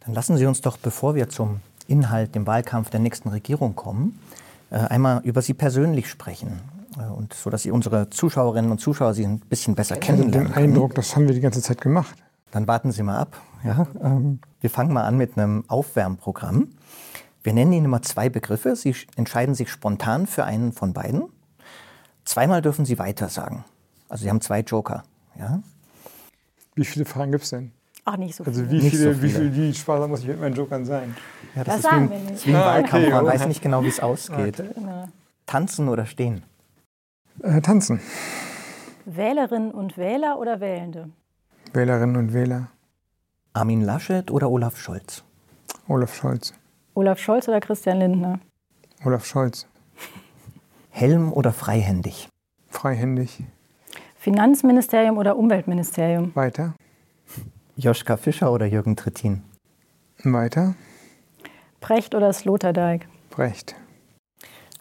[0.00, 4.18] Dann lassen Sie uns doch, bevor wir zum Inhalt, dem Wahlkampf der nächsten Regierung kommen,
[4.70, 6.60] äh, einmal über Sie persönlich sprechen.
[7.00, 10.48] Äh, und so, dass Sie unsere Zuschauerinnen und Zuschauer Sie ein bisschen besser kennenlernen.
[10.48, 12.16] Ich habe den Eindruck, das haben wir die ganze Zeit gemacht.
[12.50, 13.40] Dann warten Sie mal ab.
[13.64, 16.68] Ja, ähm, wir fangen mal an mit einem Aufwärmprogramm.
[17.42, 18.76] Wir nennen Ihnen immer zwei Begriffe.
[18.76, 21.24] Sie entscheiden sich spontan für einen von beiden.
[22.24, 23.64] Zweimal dürfen Sie weiter sagen.
[24.08, 25.04] Also Sie haben zwei Joker.
[25.38, 25.62] Ja?
[26.74, 27.72] Wie viele Fragen gibt es denn?
[28.04, 28.56] Ach, nicht so viele.
[28.56, 29.22] Also wie, viele, so viele.
[29.22, 31.16] Wie, viel, wie sparsam muss ich mit meinen Jokern sein?
[31.54, 32.46] Ja, das, das ist sagen wie, wir nicht.
[32.46, 33.04] wie ein ah, Wahlkampf.
[33.04, 34.60] Okay, Man weiß nicht genau, wie es ausgeht.
[34.60, 35.06] Okay.
[35.46, 36.42] Tanzen oder stehen?
[37.42, 38.00] Äh, tanzen.
[39.06, 41.10] Wählerinnen und Wähler oder Wählende?
[41.72, 42.68] Wählerinnen und Wähler.
[43.52, 45.24] Armin Laschet oder Olaf Scholz?
[45.88, 46.54] Olaf Scholz.
[46.94, 48.40] Olaf Scholz oder Christian Lindner?
[49.04, 49.66] Olaf Scholz.
[50.90, 52.28] Helm oder freihändig?
[52.68, 53.42] Freihändig.
[54.16, 56.32] Finanzministerium oder Umweltministerium?
[56.34, 56.74] Weiter.
[57.76, 59.42] Joschka Fischer oder Jürgen Trittin?
[60.22, 60.74] Weiter.
[61.80, 63.08] Precht oder Sloterdijk?
[63.30, 63.74] Precht.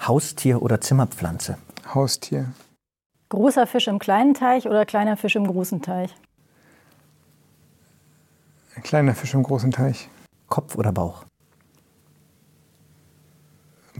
[0.06, 1.58] Haustier oder Zimmerpflanze?
[1.94, 2.54] Haustier.
[3.30, 6.16] Großer Fisch im kleinen Teich oder kleiner Fisch im großen Teich?
[8.76, 10.10] Ein kleiner Fisch im großen Teich.
[10.48, 11.26] Kopf oder Bauch?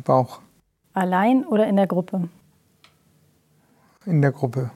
[0.04, 0.40] Bauch.
[0.94, 2.30] Allein oder in der Gruppe?
[4.06, 4.72] In der Gruppe.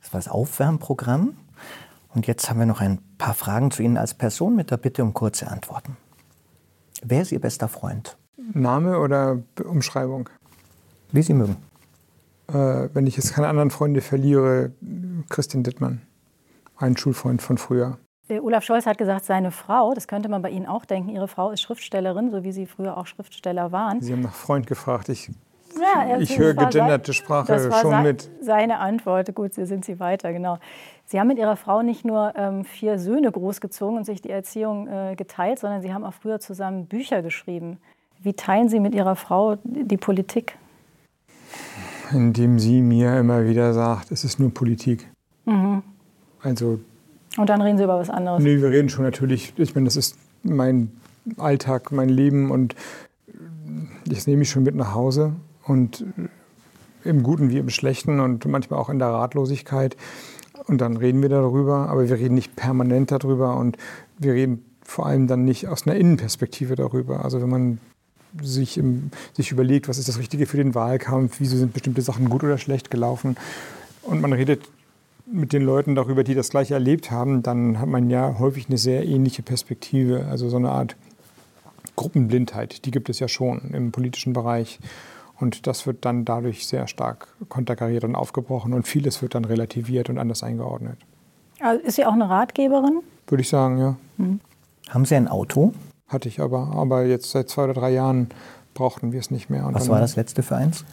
[0.00, 1.36] Das war das Aufwärmprogramm.
[2.14, 5.02] Und jetzt haben wir noch ein paar Fragen zu Ihnen als Person mit der Bitte
[5.02, 5.96] um kurze Antworten.
[7.02, 8.16] Wer ist Ihr bester Freund?
[8.54, 10.30] Name oder Umschreibung?
[11.12, 11.56] Wie Sie mögen.
[12.48, 14.72] Äh, wenn ich jetzt keine anderen Freunde verliere,
[15.28, 16.02] Christian Dittmann,
[16.76, 17.98] ein Schulfreund von früher.
[18.30, 21.50] Olaf Scholz hat gesagt, seine Frau, das könnte man bei Ihnen auch denken, Ihre Frau
[21.50, 24.00] ist Schriftstellerin, so wie Sie früher auch Schriftsteller waren.
[24.00, 25.08] Sie haben nach Freund gefragt.
[25.08, 25.30] Ich,
[25.80, 28.30] ja, ich höre gegenderte Sprache das war schon mit.
[28.42, 30.58] Seine Antwort, gut, Sie sind Sie weiter, genau.
[31.06, 34.88] Sie haben mit Ihrer Frau nicht nur ähm, vier Söhne großgezogen und sich die Erziehung
[34.88, 37.78] äh, geteilt, sondern Sie haben auch früher zusammen Bücher geschrieben.
[38.20, 40.58] Wie teilen Sie mit Ihrer Frau die Politik?
[42.12, 45.06] Indem sie mir immer wieder sagt, es ist nur Politik.
[45.44, 45.82] Mhm.
[46.42, 46.80] Also.
[47.36, 48.42] Und dann reden Sie über was anderes?
[48.42, 49.52] Nee, wir reden schon natürlich.
[49.56, 50.90] Ich meine, das ist mein
[51.36, 52.74] Alltag, mein Leben und
[54.06, 55.34] das nehme ich schon mit nach Hause.
[55.64, 56.04] Und
[57.04, 59.96] im Guten wie im Schlechten und manchmal auch in der Ratlosigkeit.
[60.66, 63.76] Und dann reden wir darüber, aber wir reden nicht permanent darüber und
[64.18, 67.24] wir reden vor allem dann nicht aus einer Innenperspektive darüber.
[67.24, 67.78] Also wenn man
[68.42, 72.28] sich, im, sich überlegt, was ist das Richtige für den Wahlkampf, wieso sind bestimmte Sachen
[72.28, 73.36] gut oder schlecht gelaufen
[74.02, 74.68] und man redet
[75.30, 78.78] mit den Leuten darüber, die das gleiche erlebt haben, dann hat man ja häufig eine
[78.78, 80.96] sehr ähnliche Perspektive, also so eine Art
[81.96, 84.78] Gruppenblindheit, die gibt es ja schon im politischen Bereich.
[85.40, 90.10] Und das wird dann dadurch sehr stark konterkariert und aufgebrochen und vieles wird dann relativiert
[90.10, 90.98] und anders eingeordnet.
[91.60, 93.02] Also ist sie auch eine Ratgeberin?
[93.26, 93.96] Würde ich sagen, ja.
[94.16, 94.40] Mhm.
[94.88, 95.74] Haben Sie ein Auto?
[96.08, 96.72] Hatte ich aber.
[96.74, 98.28] Aber jetzt seit zwei oder drei Jahren
[98.74, 99.66] brauchten wir es nicht mehr.
[99.66, 100.84] Und Was war das letzte für eins?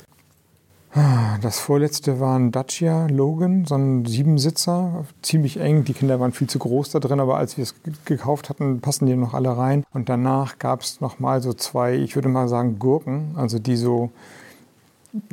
[1.42, 5.84] Das vorletzte war ein Dacia Logan, so ein Siebensitzer, ziemlich eng.
[5.84, 7.76] Die Kinder waren viel zu groß da drin, aber als wir es
[8.06, 9.84] gekauft hatten, passen die noch alle rein.
[9.94, 13.76] Und danach gab es noch mal so zwei, ich würde mal sagen Gurken, also die
[13.76, 14.10] so,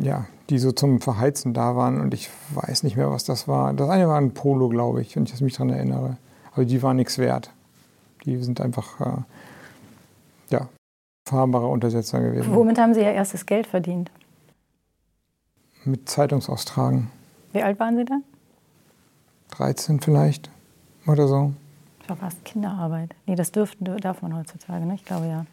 [0.01, 2.01] ja, die so zum Verheizen da waren.
[2.01, 3.73] Und ich weiß nicht mehr, was das war.
[3.73, 6.17] Das eine war ein Polo, glaube ich, wenn ich mich daran erinnere.
[6.55, 7.51] Aber die waren nichts wert.
[8.25, 9.21] Die sind einfach, äh,
[11.25, 12.55] fahrbare Untersetzer gewesen.
[12.55, 14.11] Womit haben Sie Ihr erstes Geld verdient?
[15.85, 17.09] mit Zeitungsaustragen.
[17.53, 18.23] Wie alt waren Sie dann?
[19.51, 20.51] 13 vielleicht
[21.07, 21.53] oder so.
[22.01, 23.15] Das war fast Kinderarbeit.
[23.27, 24.95] Nee, das dürften, darf man heutzutage, ne?
[24.95, 25.47] Ich glaube ja.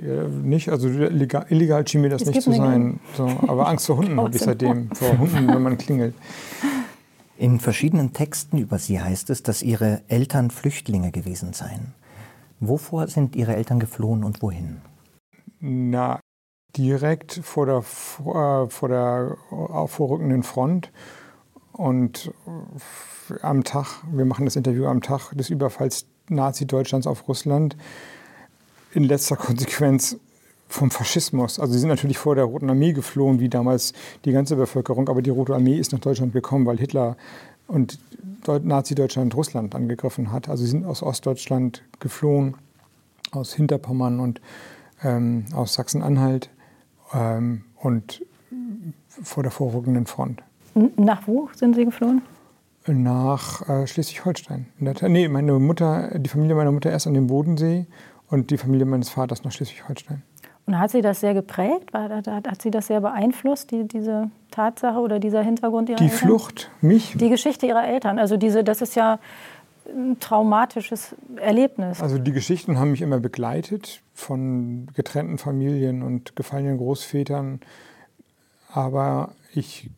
[0.00, 3.00] ja nicht, also illegal, illegal schien mir das es nicht zu sein.
[3.16, 4.90] So, aber Angst vor Hunden habe ich seitdem.
[4.92, 6.14] Vor Hunden, wenn man klingelt.
[7.36, 11.92] In verschiedenen Texten über Sie heißt es, dass Ihre Eltern Flüchtlinge gewesen seien.
[12.60, 14.80] Wovor sind Ihre Eltern geflohen und wohin?
[15.66, 16.20] Na,
[16.76, 19.38] direkt vor der, äh, vor der
[19.86, 20.92] vorrückenden Front.
[21.72, 22.30] Und
[23.40, 27.78] am Tag, wir machen das Interview am Tag des Überfalls Nazi-Deutschlands auf Russland,
[28.92, 30.18] in letzter Konsequenz
[30.68, 31.58] vom Faschismus.
[31.58, 33.94] Also sie sind natürlich vor der Roten Armee geflohen, wie damals
[34.26, 37.16] die ganze Bevölkerung, aber die Rote Armee ist nach Deutschland gekommen, weil Hitler
[37.68, 37.98] und
[38.46, 40.50] Nazi-Deutschland Russland angegriffen hat.
[40.50, 42.54] Also sie sind aus Ostdeutschland geflohen,
[43.30, 44.42] aus Hinterpommern und
[45.02, 46.50] ähm, aus Sachsen-Anhalt
[47.12, 48.24] ähm, und
[49.08, 50.42] vor der vorrückenden Front.
[50.96, 52.22] Nach wo sind Sie geflohen?
[52.86, 54.66] Nach äh, Schleswig-Holstein.
[54.78, 57.86] Nee, meine Mutter, die Familie meiner Mutter erst an dem Bodensee
[58.28, 60.22] und die Familie meines Vaters nach Schleswig-Holstein.
[60.66, 61.92] Und hat Sie das sehr geprägt?
[61.92, 66.18] War, hat Sie das sehr beeinflusst, die, diese Tatsache oder dieser Hintergrund Ihrer die Eltern?
[66.18, 67.14] Die Flucht, mich?
[67.16, 68.18] Die Geschichte Ihrer Eltern.
[68.18, 69.18] Also diese, das ist ja
[69.86, 72.00] ein traumatisches Erlebnis.
[72.00, 77.60] Also die Geschichten haben mich immer begleitet von getrennten Familien und gefallenen Großvätern.
[78.72, 79.90] Aber ich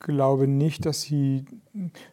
[0.00, 1.44] glaube nicht, dass sie,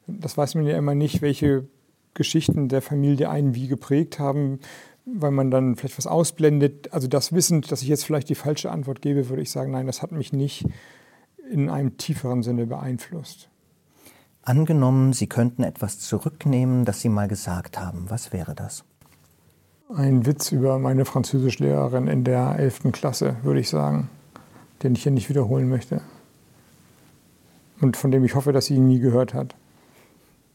[0.07, 1.67] das weiß man ja immer nicht, welche
[2.13, 4.59] Geschichten der Familie einen wie geprägt haben,
[5.05, 6.93] weil man dann vielleicht was ausblendet.
[6.93, 9.88] Also das wissend, dass ich jetzt vielleicht die falsche Antwort gebe, würde ich sagen, nein,
[9.88, 10.65] das hat mich nicht
[11.49, 13.49] in einem tieferen Sinne beeinflusst.
[14.45, 18.10] Angenommen, Sie könnten etwas zurücknehmen, das Sie mal gesagt haben.
[18.10, 18.84] Was wäre das?
[19.95, 22.91] Ein Witz über meine Französischlehrerin in der 11.
[22.91, 24.10] Klasse, würde ich sagen,
[24.82, 26.01] den ich hier nicht wiederholen möchte.
[27.80, 29.55] Und von dem ich hoffe, dass sie ihn nie gehört hat.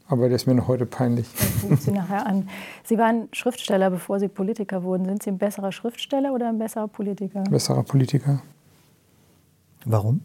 [0.07, 1.27] Aber der ist mir noch heute peinlich.
[1.69, 2.47] Das Sie nachher an.
[2.83, 5.05] Sie waren Schriftsteller, bevor Sie Politiker wurden.
[5.05, 7.43] Sind Sie ein besserer Schriftsteller oder ein besserer Politiker?
[7.43, 8.41] Besserer Politiker.
[9.85, 10.21] Warum?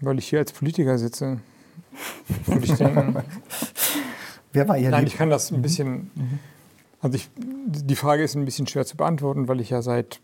[0.00, 1.38] Weil ich hier als Politiker sitze
[2.46, 3.16] würde ich denken.
[4.52, 6.10] Wer war Ihr Nein, ich kann das ein bisschen.
[7.00, 10.20] Also ich, die Frage ist ein bisschen schwer zu beantworten, weil ich ja seit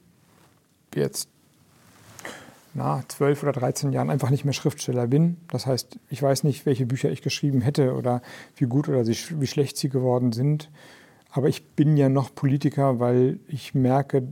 [0.95, 1.29] jetzt
[2.73, 5.37] na, 12 oder 13 Jahren einfach nicht mehr Schriftsteller bin.
[5.49, 8.23] Das heißt, ich weiß nicht, welche Bücher ich geschrieben hätte oder
[8.57, 10.71] wie gut oder wie schlecht sie geworden sind.
[11.33, 14.23] Aber ich bin ja noch Politiker, weil ich merke,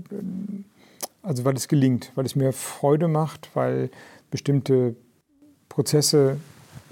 [1.23, 3.91] also weil es gelingt, weil es mir Freude macht, weil
[4.31, 4.97] bestimmte
[5.69, 6.39] Prozesse,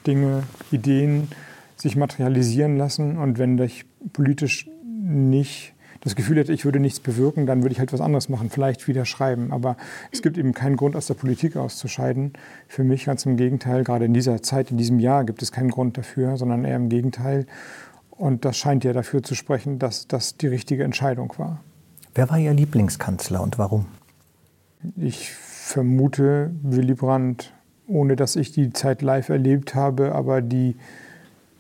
[0.07, 1.29] Dinge, Ideen
[1.77, 3.19] sich materialisieren lassen.
[3.19, 7.79] Und wenn ich politisch nicht das Gefühl hätte, ich würde nichts bewirken, dann würde ich
[7.79, 9.53] halt was anderes machen, vielleicht wieder schreiben.
[9.53, 9.77] Aber
[10.13, 12.33] es gibt eben keinen Grund, aus der Politik auszuscheiden.
[12.69, 15.71] Für mich ganz im Gegenteil, gerade in dieser Zeit, in diesem Jahr gibt es keinen
[15.71, 17.47] Grund dafür, sondern eher im Gegenteil.
[18.11, 21.61] Und das scheint ja dafür zu sprechen, dass das die richtige Entscheidung war.
[22.15, 23.87] Wer war Ihr Lieblingskanzler und warum?
[24.97, 27.53] Ich vermute Willy Brandt,
[27.87, 30.77] ohne dass ich die Zeit live erlebt habe, aber die,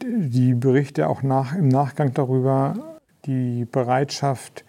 [0.02, 2.74] die Berichte auch nach, im Nachgang darüber,
[3.24, 4.64] die Bereitschaft,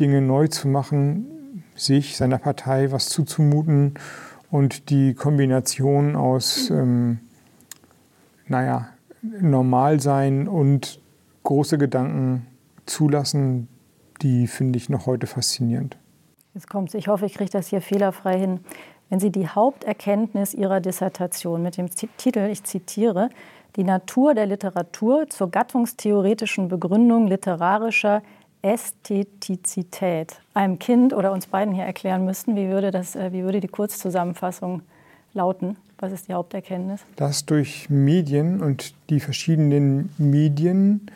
[0.00, 3.94] Dinge neu zu machen, sich, seiner Partei was zuzumuten
[4.50, 7.20] und die Kombination aus, ähm,
[8.46, 8.88] naja,
[9.22, 11.00] Normalsein und
[11.44, 12.46] große Gedanken
[12.86, 13.68] zulassen,
[14.20, 15.96] die finde ich noch heute faszinierend.
[16.54, 16.94] Jetzt kommt es.
[16.94, 18.60] Ich hoffe, ich kriege das hier fehlerfrei hin.
[19.10, 23.28] Wenn Sie die Haupterkenntnis Ihrer Dissertation mit dem Titel, ich zitiere,
[23.76, 28.22] die Natur der Literatur zur gattungstheoretischen Begründung literarischer
[28.62, 33.60] Ästhetizität einem Kind oder uns beiden hier erklären müssten, wie würde, das, äh, wie würde
[33.60, 34.82] die Kurzzusammenfassung
[35.34, 35.76] lauten?
[35.98, 37.02] Was ist die Haupterkenntnis?
[37.16, 41.10] Dass durch Medien und die verschiedenen Medien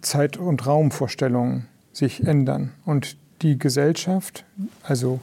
[0.00, 4.44] Zeit- und Raumvorstellungen sich ändern und die Gesellschaft,
[4.82, 5.20] also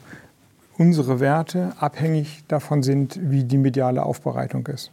[0.78, 4.91] unsere Werte, abhängig davon sind, wie die mediale Aufbereitung ist.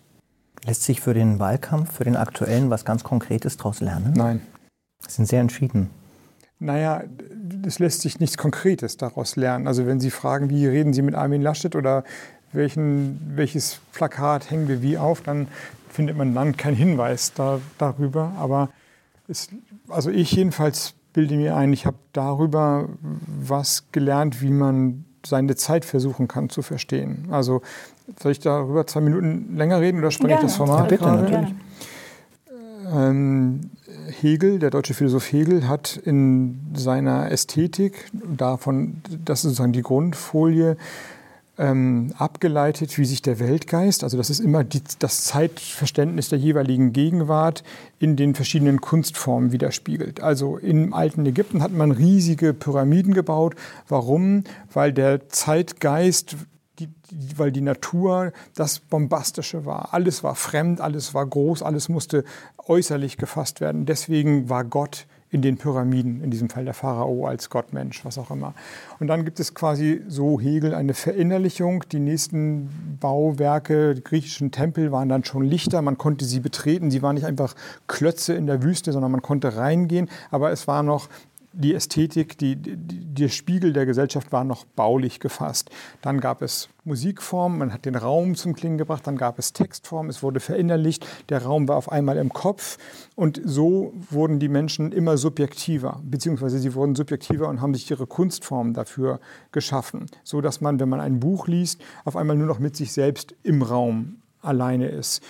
[0.64, 4.14] Lässt sich für den Wahlkampf, für den aktuellen, was ganz Konkretes daraus lernen?
[4.16, 4.41] Nein.
[5.07, 5.91] Sie sind sehr entschieden.
[6.59, 7.03] Naja,
[7.66, 9.66] es lässt sich nichts Konkretes daraus lernen.
[9.66, 12.05] Also wenn Sie fragen, wie reden Sie mit Armin Laschet oder
[12.53, 15.49] welchen, welches Plakat hängen wir wie auf, dann
[15.91, 18.32] findet man dann keinen Hinweis da, darüber.
[18.39, 18.70] Aber
[19.28, 19.49] es,
[19.89, 22.89] also ich jedenfalls bilde mir ein, ich habe darüber
[23.26, 27.27] was gelernt, wie man seine Zeit versuchen kann zu verstehen.
[27.31, 27.62] Also
[28.20, 30.91] soll ich darüber zwei Minuten länger reden oder sprenge ich das Format?
[30.91, 31.55] Ja, bitte, natürlich.
[32.93, 33.70] Ähm,
[34.20, 40.77] Hegel, der deutsche Philosoph Hegel, hat in seiner Ästhetik, davon, das ist sozusagen die Grundfolie,
[41.57, 46.92] ähm, abgeleitet, wie sich der Weltgeist, also das ist immer die, das Zeitverständnis der jeweiligen
[46.92, 47.62] Gegenwart,
[47.98, 50.20] in den verschiedenen Kunstformen widerspiegelt.
[50.20, 53.55] Also im alten Ägypten hat man riesige Pyramiden gebaut.
[53.88, 54.44] Warum?
[54.72, 56.36] Weil der Zeitgeist
[56.80, 59.94] die, die, weil die Natur das Bombastische war.
[59.94, 62.24] Alles war fremd, alles war groß, alles musste
[62.66, 63.86] äußerlich gefasst werden.
[63.86, 68.30] Deswegen war Gott in den Pyramiden, in diesem Fall der Pharao als Gottmensch, was auch
[68.30, 68.55] immer.
[69.01, 71.82] Und dann gibt es quasi so Hegel eine Verinnerlichung.
[71.91, 76.93] Die nächsten Bauwerke, die griechischen Tempel waren dann schon Lichter, man konnte sie betreten.
[76.93, 77.57] Sie waren nicht einfach
[77.89, 80.09] Klötze in der Wüste, sondern man konnte reingehen.
[80.30, 81.09] Aber es war noch
[81.55, 85.70] die Ästhetik, die, die, der Spiegel der Gesellschaft war noch baulich gefasst.
[86.02, 90.11] Dann gab es Musikformen, man hat den Raum zum Klingen gebracht, dann gab es Textformen,
[90.11, 92.78] es wurde verinnerlicht, der Raum war auf einmal im Kopf
[93.14, 98.07] und so wurden die Menschen immer subjektiver, beziehungsweise sie wurden subjektiver und haben sich ihre
[98.07, 99.20] Kunstformen dafür
[99.52, 102.92] geschaffen, so dass man, wenn man ein Buch liest, auf einmal nur noch mit sich
[102.92, 105.22] selbst im Raum alleine ist.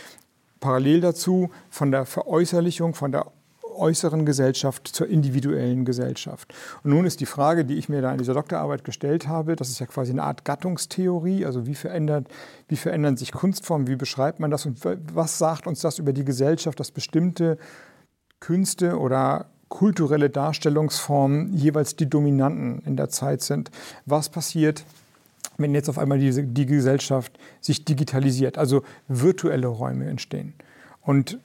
[0.60, 3.26] Parallel dazu von der Veräußerlichung, von der
[3.74, 6.54] äußeren Gesellschaft zur individuellen Gesellschaft.
[6.82, 9.68] Und nun ist die Frage, die ich mir da in dieser Doktorarbeit gestellt habe, das
[9.68, 12.28] ist ja quasi eine Art Gattungstheorie, also wie, verändert,
[12.68, 14.80] wie verändern sich Kunstformen, wie beschreibt man das und
[15.12, 17.58] was sagt uns das über die Gesellschaft, dass bestimmte
[18.40, 23.70] Künste oder kulturelle Darstellungsformen jeweils die dominanten in der Zeit sind.
[24.06, 24.84] Was passiert,
[25.56, 30.54] wenn jetzt auf einmal die, die Gesellschaft sich digitalisiert, also virtuelle Räume entstehen?
[31.02, 31.38] Und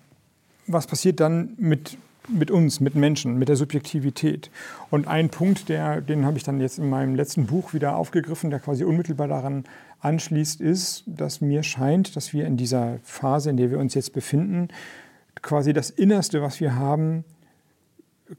[0.67, 1.97] was passiert dann mit
[2.31, 4.51] mit uns, mit Menschen, mit der Subjektivität.
[4.89, 8.49] Und ein Punkt, der, den habe ich dann jetzt in meinem letzten Buch wieder aufgegriffen,
[8.49, 9.63] der quasi unmittelbar daran
[9.99, 14.13] anschließt, ist, dass mir scheint, dass wir in dieser Phase, in der wir uns jetzt
[14.13, 14.69] befinden,
[15.41, 17.23] quasi das Innerste, was wir haben,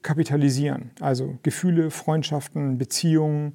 [0.03, 0.91] kapitalisieren.
[1.01, 3.55] Also Gefühle, Freundschaften, Beziehungen,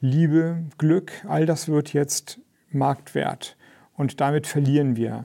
[0.00, 3.56] Liebe, Glück, all das wird jetzt Marktwert.
[3.94, 5.24] Und damit verlieren wir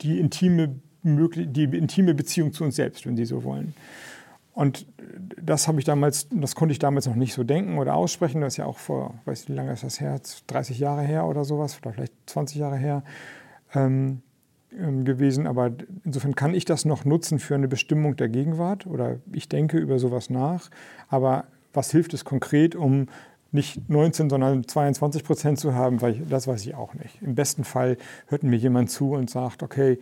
[0.00, 3.74] die intime die intime Beziehung zu uns selbst, wenn Sie so wollen.
[4.54, 4.86] Und
[5.40, 8.40] das habe ich damals, das konnte ich damals noch nicht so denken oder aussprechen.
[8.40, 10.20] Das ist ja auch vor, weiß nicht, wie lange ist das her?
[10.46, 13.02] 30 Jahre her oder sowas, oder vielleicht 20 Jahre her
[13.74, 14.22] ähm,
[14.78, 15.48] ähm, gewesen.
[15.48, 15.72] Aber
[16.04, 19.98] insofern kann ich das noch nutzen für eine Bestimmung der Gegenwart oder ich denke über
[19.98, 20.70] sowas nach.
[21.08, 23.08] Aber was hilft es konkret, um
[23.50, 27.22] nicht 19, sondern 22 Prozent zu haben, weil ich, das weiß ich auch nicht.
[27.22, 27.96] Im besten Fall
[28.26, 29.98] hört mir jemand zu und sagt, okay,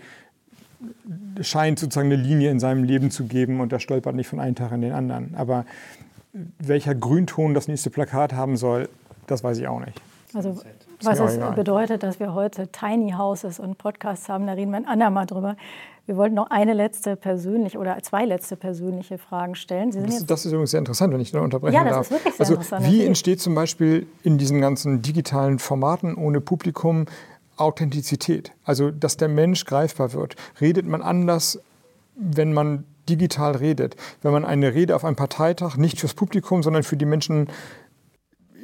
[1.41, 4.55] scheint sozusagen eine Linie in seinem Leben zu geben und er stolpert nicht von einem
[4.55, 5.35] Tag in den anderen.
[5.37, 5.65] Aber
[6.59, 8.89] welcher Grünton das nächste Plakat haben soll,
[9.27, 10.01] das weiß ich auch nicht.
[10.35, 10.61] Also
[11.03, 14.87] was es bedeutet, dass wir heute Tiny Houses und Podcasts haben, da reden wir ein
[14.87, 15.57] andermal drüber.
[16.07, 19.93] Wir wollten noch eine letzte persönliche oder zwei letzte persönliche Fragen stellen.
[19.93, 22.07] Das, das, ist übrigens sehr interessant, wenn ich da unterbrechen ja, das darf.
[22.07, 22.87] Ist wirklich sehr also interessant.
[22.87, 27.07] wie entsteht zum Beispiel in diesen ganzen digitalen Formaten ohne Publikum
[27.63, 28.53] Authentizität?
[28.65, 30.37] Also dass der Mensch greifbar wird.
[30.61, 31.61] Redet man anders,
[32.15, 33.97] wenn man digital redet?
[34.23, 37.49] Wenn man eine Rede auf einem Parteitag nicht fürs Publikum, sondern für die Menschen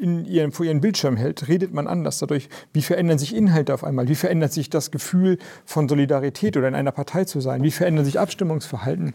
[0.00, 2.48] in ihren, vor ihren Bildschirm hält, redet man anders dadurch.
[2.72, 4.08] Wie verändern sich Inhalte auf einmal?
[4.08, 7.62] Wie verändert sich das Gefühl von Solidarität oder in einer Partei zu sein?
[7.62, 9.14] Wie verändern sich Abstimmungsverhalten?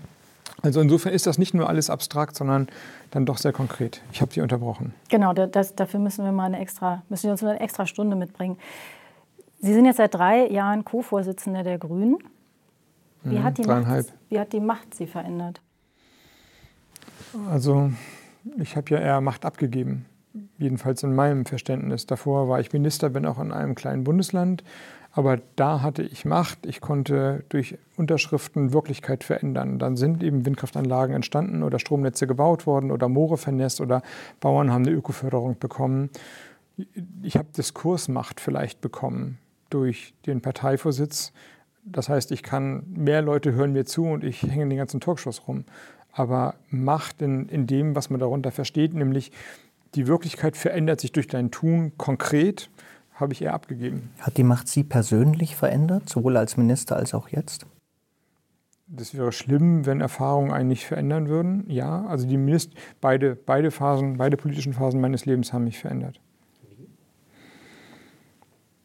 [0.61, 2.67] Also insofern ist das nicht nur alles abstrakt, sondern
[3.11, 4.01] dann doch sehr konkret.
[4.11, 4.93] Ich habe Sie unterbrochen.
[5.09, 8.57] Genau, das, dafür müssen wir mal eine extra, müssen wir uns eine extra Stunde mitbringen.
[9.64, 12.18] Sie sind jetzt seit drei Jahren Co-Vorsitzender der Grünen.
[13.24, 15.61] Wie, mhm, hat die Macht, wie hat die Macht Sie verändert?
[17.49, 17.89] Also
[18.57, 20.05] ich habe ja eher Macht abgegeben
[20.57, 22.05] jedenfalls in meinem Verständnis.
[22.07, 24.66] Davor war ich Minister, bin auch in einem kleinen Bundesland,
[25.14, 26.66] aber da hatte ich Macht.
[26.66, 29.80] Ich konnte durch Unterschriften Wirklichkeit verändern.
[29.80, 34.01] Dann sind eben Windkraftanlagen entstanden oder Stromnetze gebaut worden oder Moore vernässt oder
[34.41, 36.09] Bauern haben eine Ökoförderung bekommen.
[37.22, 39.38] Ich habe Diskursmacht vielleicht bekommen
[39.74, 41.34] durch den Parteivorsitz.
[41.86, 45.47] Das heißt, ich kann, mehr Leute hören mir zu und ich hänge den ganzen Talkshows
[45.47, 45.65] rum.
[46.11, 49.32] Aber Macht in, in dem, was man darunter versteht, nämlich
[49.95, 52.69] die Wirklichkeit verändert sich durch dein Tun konkret,
[53.15, 54.09] habe ich eher abgegeben.
[54.19, 57.65] Hat die Macht Sie persönlich verändert, sowohl als Minister als auch jetzt?
[58.88, 61.63] Das wäre schlimm, wenn Erfahrungen einen nicht verändern würden.
[61.67, 66.19] Ja, also die Minister, beide, beide Phasen, beide politischen Phasen meines Lebens haben mich verändert.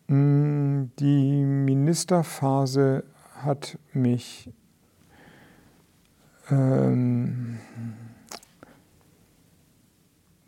[0.09, 3.05] Mm, die Ministerphase
[3.43, 4.51] hat mich
[6.51, 7.59] ähm,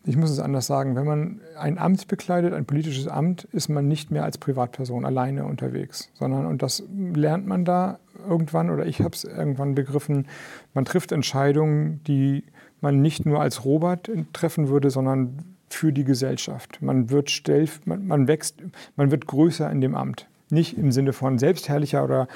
[0.04, 3.86] ich muss es anders sagen, wenn man ein Amt bekleidet, ein politisches Amt, ist man
[3.86, 6.82] nicht mehr als Privatperson alleine unterwegs, sondern, und das
[7.14, 7.98] lernt man da
[8.28, 10.26] irgendwann, oder ich habe es irgendwann begriffen,
[10.74, 12.44] man trifft Entscheidungen, die
[12.80, 16.82] man nicht nur als Robert treffen würde, sondern für die Gesellschaft.
[16.82, 18.56] Man wird stell, man, man wächst,
[18.96, 20.28] man wird größer in dem Amt.
[20.50, 22.26] Nicht im Sinne von selbstherrlicher oder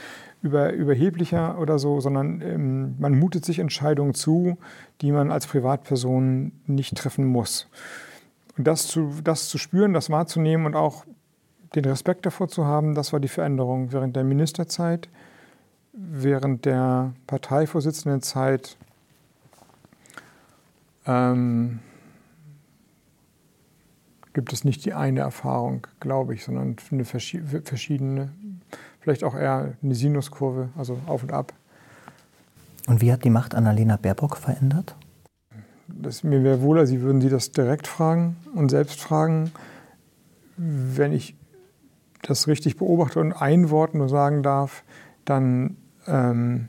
[0.41, 4.57] über, überheblicher oder so, sondern ähm, man mutet sich Entscheidungen zu,
[5.01, 7.69] die man als Privatperson nicht treffen muss.
[8.57, 11.05] Und das zu, das zu spüren, das wahrzunehmen und auch
[11.75, 15.09] den Respekt davor zu haben, das war die Veränderung während der Ministerzeit,
[15.93, 18.77] während der Parteivorsitzendenzeit.
[21.07, 21.81] Ähm,
[24.35, 28.31] gibt es nicht die eine Erfahrung, glaube ich, sondern eine verschiedene
[29.05, 31.53] vielleicht auch eher eine Sinuskurve, also auf und ab.
[32.87, 34.97] Und wie hat die Macht Annalena Baerbock verändert?
[35.89, 39.53] Das, mir wäre wohler, Sie würden sie das direkt fragen und selbst fragen.
[40.57, 41.37] Wenn ich
[42.23, 44.83] das richtig beobachte und ein Wort nur sagen darf,
[45.27, 45.77] dann,
[46.07, 46.69] ähm,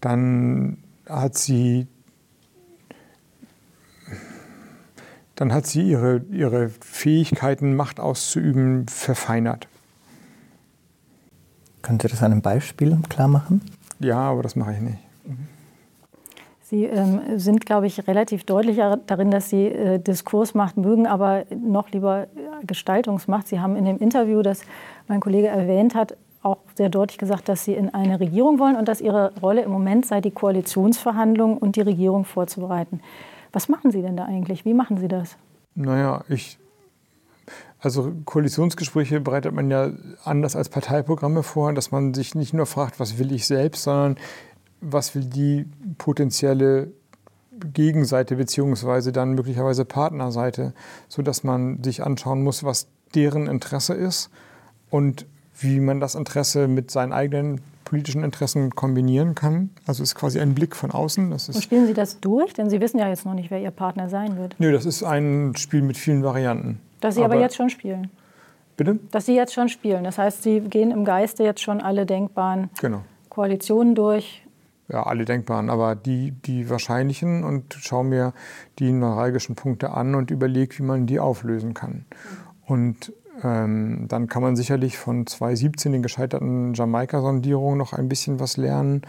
[0.00, 0.78] dann
[1.08, 1.88] hat sie
[5.38, 9.68] dann hat sie ihre, ihre Fähigkeiten, Macht auszuüben, verfeinert.
[11.80, 13.62] Können Sie das an einem Beispiel klar machen?
[14.00, 14.98] Ja, aber das mache ich nicht.
[16.64, 21.90] Sie ähm, sind, glaube ich, relativ deutlich darin, dass Sie äh, Diskursmacht mögen, aber noch
[21.92, 22.26] lieber
[22.66, 23.46] Gestaltungsmacht.
[23.46, 24.62] Sie haben in dem Interview, das
[25.06, 28.88] mein Kollege erwähnt hat, auch sehr deutlich gesagt, dass Sie in eine Regierung wollen und
[28.88, 33.00] dass Ihre Rolle im Moment sei, die Koalitionsverhandlungen und die Regierung vorzubereiten.
[33.58, 34.64] Was machen Sie denn da eigentlich?
[34.64, 35.36] Wie machen Sie das?
[35.74, 36.60] Naja, ich.
[37.80, 39.90] Also Koalitionsgespräche bereitet man ja
[40.22, 44.16] anders als Parteiprogramme vor, dass man sich nicht nur fragt, was will ich selbst, sondern
[44.80, 46.92] was will die potenzielle
[47.50, 50.72] Gegenseite beziehungsweise dann möglicherweise Partnerseite,
[51.08, 52.86] sodass man sich anschauen muss, was
[53.16, 54.30] deren Interesse ist
[54.88, 55.26] und
[55.58, 59.70] wie man das Interesse mit seinen eigenen politischen Interessen kombinieren kann.
[59.86, 61.30] Also ist quasi ein Blick von außen.
[61.30, 62.52] Das ist Und spielen Sie das durch?
[62.52, 64.56] Denn Sie wissen ja jetzt noch nicht, wer Ihr Partner sein wird.
[64.58, 66.80] Nö, das ist ein Spiel mit vielen Varianten.
[67.00, 68.10] Das Sie aber, aber jetzt schon spielen.
[68.76, 68.98] Bitte?
[69.10, 70.04] Dass Sie jetzt schon spielen.
[70.04, 73.04] Das heißt, Sie gehen im Geiste jetzt schon alle denkbaren genau.
[73.30, 74.44] Koalitionen durch.
[74.90, 78.34] Ja, alle denkbaren, aber die, die wahrscheinlichen und schaue mir
[78.78, 82.04] die neuralgischen Punkte an und überlege, wie man die auflösen kann.
[82.66, 83.12] Und
[83.42, 89.02] ähm, dann kann man sicherlich von 2017, den gescheiterten Jamaika-Sondierungen, noch ein bisschen was lernen,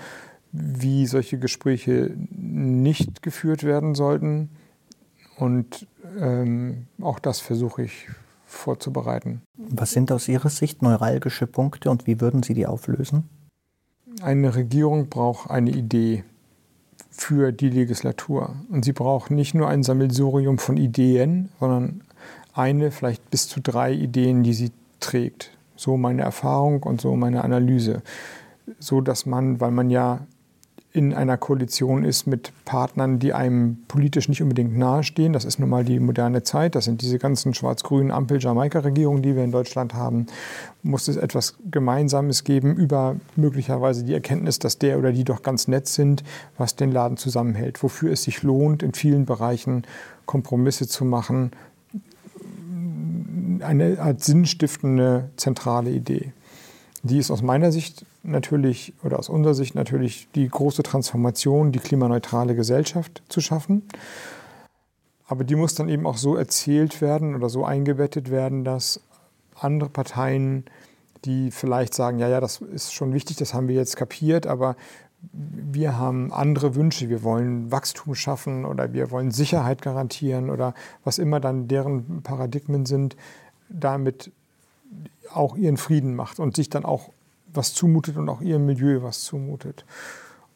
[0.51, 4.49] wie solche Gespräche nicht geführt werden sollten.
[5.37, 5.87] Und
[6.19, 8.07] ähm, auch das versuche ich
[8.45, 9.41] vorzubereiten.
[9.57, 13.29] Was sind aus Ihrer Sicht neuralgische Punkte und wie würden Sie die auflösen?
[14.21, 16.23] Eine Regierung braucht eine Idee
[17.09, 18.55] für die Legislatur.
[18.69, 22.01] Und sie braucht nicht nur ein Sammelsurium von Ideen, sondern
[22.59, 25.51] eine, vielleicht bis zu drei Ideen, die sie trägt.
[25.75, 28.01] So meine Erfahrung und so meine Analyse.
[28.79, 30.27] So dass man, weil man ja
[30.91, 35.33] in einer Koalition ist mit Partnern, die einem politisch nicht unbedingt nahestehen.
[35.33, 36.73] Das ist nun mal die moderne Zeit.
[36.73, 40.25] Das sind diese ganzen schwarz-grünen Ampel-Jamaika-Regierungen, die wir in Deutschland haben.
[40.81, 45.67] Muss es etwas Gemeinsames geben über möglicherweise die Erkenntnis, dass der oder die doch ganz
[45.67, 46.23] nett sind,
[46.57, 47.83] was den Laden zusammenhält.
[47.83, 49.83] Wofür es sich lohnt, in vielen Bereichen
[50.25, 51.51] Kompromisse zu machen.
[53.61, 56.33] Eine Art sinnstiftende zentrale Idee.
[57.03, 61.79] Die ist aus meiner Sicht natürlich oder aus unserer Sicht natürlich die große Transformation, die
[61.79, 63.83] klimaneutrale Gesellschaft zu schaffen.
[65.27, 69.01] Aber die muss dann eben auch so erzählt werden oder so eingebettet werden, dass
[69.55, 70.65] andere Parteien,
[71.25, 74.75] die vielleicht sagen, ja, ja, das ist schon wichtig, das haben wir jetzt kapiert, aber
[75.31, 81.17] wir haben andere Wünsche, wir wollen Wachstum schaffen oder wir wollen Sicherheit garantieren oder was
[81.17, 83.15] immer dann deren Paradigmen sind,
[83.69, 84.31] damit
[85.33, 87.09] auch ihren Frieden macht und sich dann auch
[87.53, 89.85] was zumutet und auch ihrem Milieu was zumutet.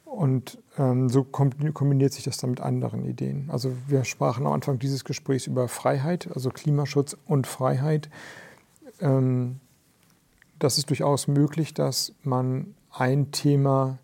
[0.05, 3.49] Und ähm, so kombiniert sich das dann mit anderen Ideen.
[3.51, 8.09] Also wir sprachen am Anfang dieses Gesprächs über Freiheit, also Klimaschutz und Freiheit.
[9.01, 9.59] Ähm,
[10.59, 13.97] das ist durchaus möglich, dass man ein Thema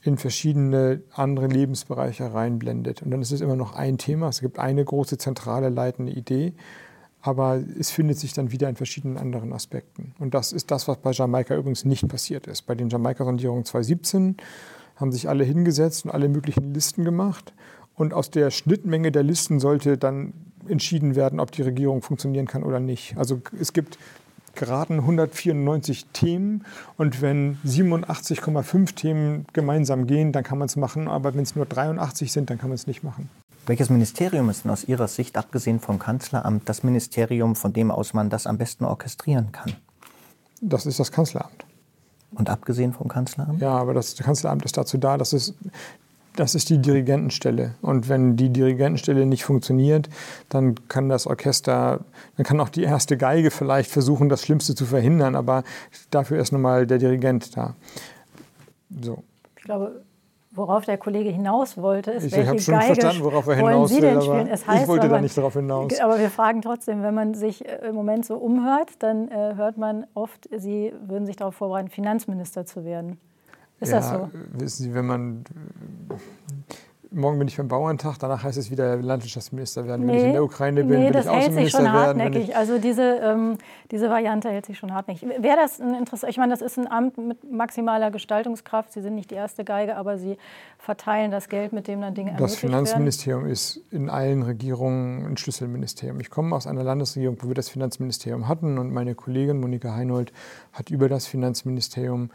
[0.00, 3.02] in verschiedene andere Lebensbereiche reinblendet.
[3.02, 4.28] Und dann ist es immer noch ein Thema.
[4.28, 6.54] Es gibt eine große zentrale leitende Idee
[7.26, 10.14] aber es findet sich dann wieder in verschiedenen anderen Aspekten.
[10.18, 12.62] Und das ist das, was bei Jamaika übrigens nicht passiert ist.
[12.62, 14.36] Bei den Jamaika-Sondierungen 2017
[14.96, 17.52] haben sich alle hingesetzt und alle möglichen Listen gemacht.
[17.94, 20.32] Und aus der Schnittmenge der Listen sollte dann
[20.68, 23.16] entschieden werden, ob die Regierung funktionieren kann oder nicht.
[23.16, 23.98] Also es gibt
[24.54, 26.64] geraten 194 Themen
[26.96, 31.66] und wenn 87,5 Themen gemeinsam gehen, dann kann man es machen, aber wenn es nur
[31.66, 33.28] 83 sind, dann kann man es nicht machen.
[33.66, 38.14] Welches Ministerium ist denn aus Ihrer Sicht, abgesehen vom Kanzleramt, das Ministerium, von dem aus
[38.14, 39.74] man das am besten orchestrieren kann?
[40.60, 41.64] Das ist das Kanzleramt.
[42.32, 43.60] Und abgesehen vom Kanzleramt?
[43.60, 45.54] Ja, aber das Kanzleramt ist dazu da, dass es
[46.36, 47.74] das ist die Dirigentenstelle.
[47.80, 50.08] Und wenn die Dirigentenstelle nicht funktioniert,
[50.50, 52.00] dann kann das Orchester,
[52.36, 55.64] dann kann auch die erste Geige vielleicht versuchen, das Schlimmste zu verhindern, aber
[56.10, 57.74] dafür ist nun mal der Dirigent da.
[59.00, 59.24] So.
[59.56, 60.02] Ich glaube,
[60.56, 63.90] worauf der Kollege hinaus wollte, ist, ich welche habe schon Geige verstanden, worauf er hinaus
[63.90, 64.48] Sie denn spielen?
[64.48, 66.00] Es heißt, ich wollte da nicht darauf hinaus.
[66.00, 69.78] Aber wir fragen trotzdem, wenn man sich äh, im Moment so umhört, dann äh, hört
[69.78, 73.18] man oft, Sie würden sich darauf vorbereiten, Finanzminister zu werden.
[73.80, 74.30] Ist ja, das so?
[74.52, 75.44] Wissen Sie, wenn man
[77.10, 80.06] morgen bin ich beim Bauerntag, danach heißt es wieder Landwirtschaftsminister werden.
[80.06, 82.56] Nee, wenn ich in der Ukraine bin, nee, will das ich hält sich schon hartnäckig.
[82.56, 83.58] Also diese, ähm,
[83.90, 85.28] diese Variante hält sich schon hartnäckig.
[85.28, 86.28] Wäre das ein Interesse?
[86.28, 88.92] Ich meine, das ist ein Amt mit maximaler Gestaltungskraft.
[88.92, 90.36] Sie sind nicht die erste Geige, aber Sie
[90.78, 92.72] verteilen das Geld, mit dem dann Dinge das ermöglicht werden.
[92.72, 96.20] Das Finanzministerium ist in allen Regierungen ein Schlüsselministerium.
[96.20, 100.32] Ich komme aus einer Landesregierung, wo wir das Finanzministerium hatten und meine Kollegin Monika Heinold
[100.72, 102.30] hat über das Finanzministerium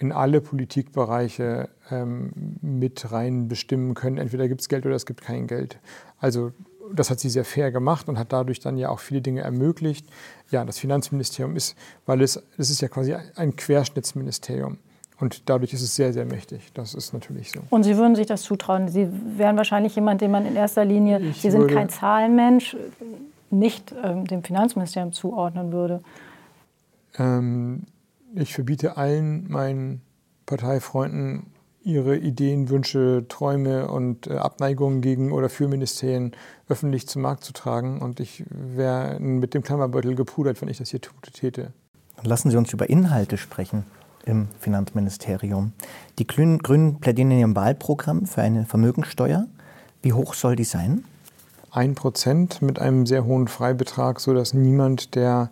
[0.00, 2.30] in alle Politikbereiche ähm,
[2.62, 4.16] mit rein bestimmen können.
[4.16, 5.78] Entweder gibt es Geld oder es gibt kein Geld.
[6.18, 6.52] Also
[6.92, 10.06] das hat sie sehr fair gemacht und hat dadurch dann ja auch viele Dinge ermöglicht.
[10.50, 11.76] Ja, das Finanzministerium ist,
[12.06, 14.78] weil es, es ist ja quasi ein Querschnittsministerium.
[15.20, 16.72] Und dadurch ist es sehr, sehr mächtig.
[16.72, 17.60] Das ist natürlich so.
[17.68, 18.88] Und Sie würden sich das zutrauen?
[18.88, 22.74] Sie wären wahrscheinlich jemand, den man in erster Linie, ich Sie sind kein Zahlenmensch,
[23.50, 26.00] nicht ähm, dem Finanzministerium zuordnen würde.
[27.18, 27.82] Ähm,
[28.34, 30.02] ich verbiete allen meinen
[30.46, 31.46] Parteifreunden
[31.82, 36.32] ihre Ideen, Wünsche, Träume und äh, Abneigungen gegen oder für Ministerien
[36.68, 38.00] öffentlich zum Markt zu tragen.
[38.02, 41.00] Und ich wäre mit dem Klammerbeutel gepudert, wenn ich das hier
[41.32, 41.72] täte.
[42.22, 43.84] Lassen Sie uns über Inhalte sprechen
[44.26, 45.72] im Finanzministerium.
[46.18, 49.46] Die Grünen plädieren in ihrem Wahlprogramm für eine Vermögensteuer.
[50.02, 51.04] Wie hoch soll die sein?
[51.70, 55.50] Ein Prozent mit einem sehr hohen Freibetrag, sodass niemand, der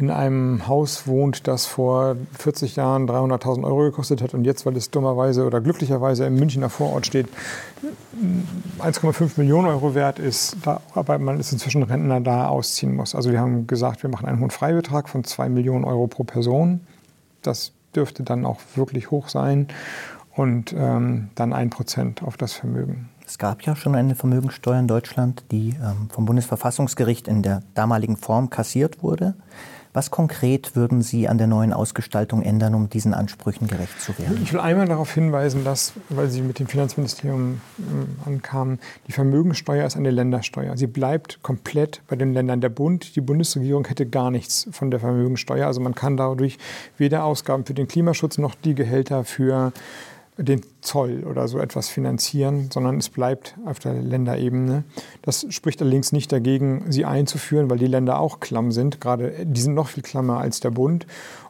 [0.00, 4.76] in einem Haus wohnt, das vor 40 Jahren 300.000 Euro gekostet hat und jetzt, weil
[4.76, 7.28] es dummerweise oder glücklicherweise im Münchner Vorort steht,
[8.80, 13.14] 1,5 Millionen Euro wert ist, da, aber man ist inzwischen Rentner da ausziehen muss.
[13.14, 16.80] Also wir haben gesagt, wir machen einen hohen Freibetrag von 2 Millionen Euro pro Person.
[17.42, 19.68] Das dürfte dann auch wirklich hoch sein
[20.34, 23.08] und ähm, dann ein Prozent auf das Vermögen.
[23.26, 28.16] Es gab ja schon eine Vermögensteuer in Deutschland, die ähm, vom Bundesverfassungsgericht in der damaligen
[28.16, 29.34] Form kassiert wurde.
[29.92, 34.40] Was konkret würden Sie an der neuen Ausgestaltung ändern, um diesen Ansprüchen gerecht zu werden?
[34.42, 38.78] Ich will einmal darauf hinweisen, dass, weil Sie mit dem Finanzministerium äh, ankamen,
[39.08, 40.76] die Vermögensteuer ist eine Ländersteuer.
[40.76, 42.60] Sie bleibt komplett bei den Ländern.
[42.60, 45.66] Der Bund, die Bundesregierung hätte gar nichts von der Vermögensteuer.
[45.66, 46.58] Also man kann dadurch
[46.96, 49.72] weder Ausgaben für den Klimaschutz noch die Gehälter für
[50.36, 54.84] den Zoll oder so etwas finanzieren, sondern es bleibt auf der Länderebene.
[55.22, 59.00] Das spricht allerdings nicht dagegen, sie einzuführen, weil die Länder auch klamm sind.
[59.00, 61.06] Gerade die sind noch viel klammer als der Bund.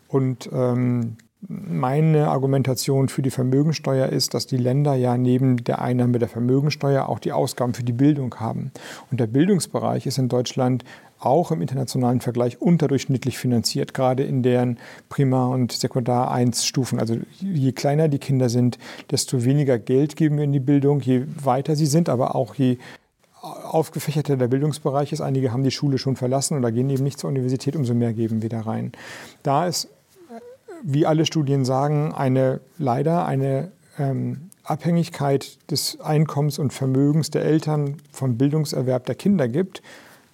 [0.08, 1.16] Und ähm,
[1.48, 7.08] meine Argumentation für die Vermögensteuer ist, dass die Länder ja neben der Einnahme der Vermögensteuer
[7.08, 8.72] auch die Ausgaben für die Bildung haben.
[9.10, 10.84] Und der Bildungsbereich ist in Deutschland
[11.18, 14.78] auch im internationalen Vergleich unterdurchschnittlich finanziert, gerade in deren
[15.08, 16.98] Primar- und Sekundar-1-Stufen.
[16.98, 18.78] Also je kleiner die Kinder sind,
[19.10, 22.78] desto weniger Geld geben wir in die Bildung, je weiter sie sind, aber auch je
[23.42, 25.20] aufgefächerter der Bildungsbereich ist.
[25.20, 28.42] Einige haben die Schule schon verlassen oder gehen eben nicht zur Universität, umso mehr geben
[28.42, 28.92] wir da rein.
[29.42, 29.88] Da ist,
[30.82, 37.96] wie alle Studien sagen, eine leider eine ähm, Abhängigkeit des Einkommens und Vermögens der Eltern
[38.12, 39.82] vom Bildungserwerb der Kinder gibt.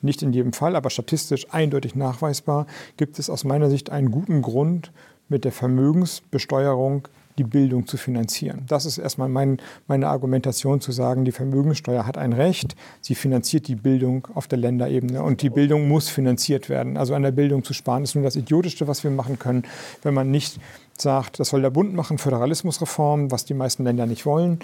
[0.03, 2.66] Nicht in jedem Fall, aber statistisch eindeutig nachweisbar,
[2.97, 4.92] gibt es aus meiner Sicht einen guten Grund,
[5.28, 7.09] mit der Vermögensbesteuerung
[7.39, 8.64] die Bildung zu finanzieren.
[8.66, 13.68] Das ist erstmal mein, meine Argumentation zu sagen, die Vermögenssteuer hat ein Recht, sie finanziert
[13.68, 16.97] die Bildung auf der Länderebene und die Bildung muss finanziert werden.
[16.97, 19.64] Also an der Bildung zu sparen ist nun das Idiotischste, was wir machen können,
[20.03, 20.59] wenn man nicht
[20.97, 24.61] sagt, das soll der Bund machen, Föderalismusreform, was die meisten Länder nicht wollen,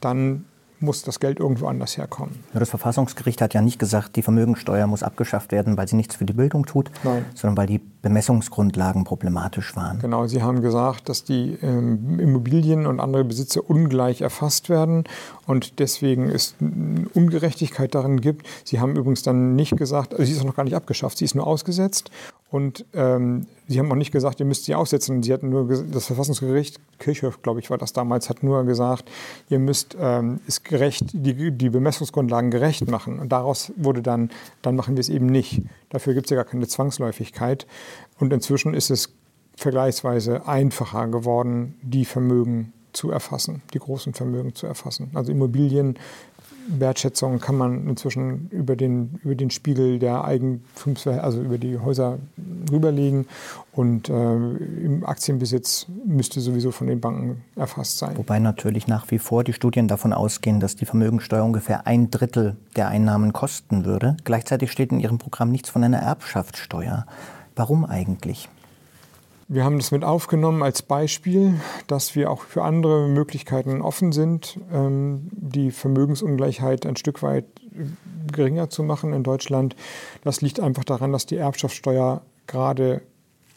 [0.00, 0.44] dann
[0.80, 2.44] muss das Geld irgendwo anders herkommen.
[2.52, 6.24] Das Verfassungsgericht hat ja nicht gesagt, die Vermögensteuer muss abgeschafft werden, weil sie nichts für
[6.24, 7.24] die Bildung tut, Nein.
[7.34, 9.98] sondern weil die Bemessungsgrundlagen problematisch waren.
[9.98, 15.04] Genau, Sie haben gesagt, dass die ähm, Immobilien und andere Besitze ungleich erfasst werden
[15.46, 16.54] und deswegen es
[17.14, 18.46] Ungerechtigkeit darin gibt.
[18.64, 21.34] Sie haben übrigens dann nicht gesagt, also sie ist noch gar nicht abgeschafft, sie ist
[21.34, 22.10] nur ausgesetzt
[22.56, 25.24] und ähm, Sie haben auch nicht gesagt, ihr müsst sie aussetzen.
[25.24, 29.10] Sie hatten nur das Verfassungsgericht, Kirchhoff, glaube ich, war das damals, hat nur gesagt,
[29.48, 33.18] ihr müsst ähm, es gerecht, die, die Bemessungsgrundlagen gerecht machen.
[33.18, 34.30] Und daraus wurde dann,
[34.62, 35.62] dann machen wir es eben nicht.
[35.90, 37.66] Dafür gibt es ja gar keine Zwangsläufigkeit.
[38.20, 39.12] Und inzwischen ist es
[39.56, 45.10] vergleichsweise einfacher geworden, die Vermögen zu erfassen, die großen Vermögen zu erfassen.
[45.14, 45.98] Also Immobilien
[46.68, 52.18] Wertschätzung kann man inzwischen über den, über den Spiegel der Eigentumsverhältnisse, also über die Häuser
[52.70, 53.26] rüberlegen.
[53.72, 58.16] Und äh, im Aktienbesitz müsste sowieso von den Banken erfasst sein.
[58.16, 62.56] Wobei natürlich nach wie vor die Studien davon ausgehen, dass die Vermögensteuer ungefähr ein Drittel
[62.74, 64.16] der Einnahmen kosten würde.
[64.24, 67.06] Gleichzeitig steht in Ihrem Programm nichts von einer Erbschaftssteuer.
[67.54, 68.48] Warum eigentlich?
[69.48, 74.58] Wir haben das mit aufgenommen als Beispiel, dass wir auch für andere Möglichkeiten offen sind,
[74.72, 77.44] ähm, die Vermögensungleichheit ein Stück weit
[78.32, 79.76] geringer zu machen in Deutschland.
[80.24, 83.02] Das liegt einfach daran, dass die Erbschaftssteuer gerade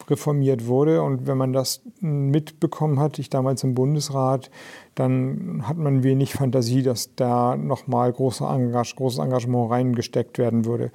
[0.08, 1.02] reformiert wurde.
[1.02, 4.50] Und wenn man das mitbekommen hat, ich damals im Bundesrat,
[4.94, 10.92] dann hat man wenig Fantasie, dass da nochmal großes Engagement reingesteckt werden würde.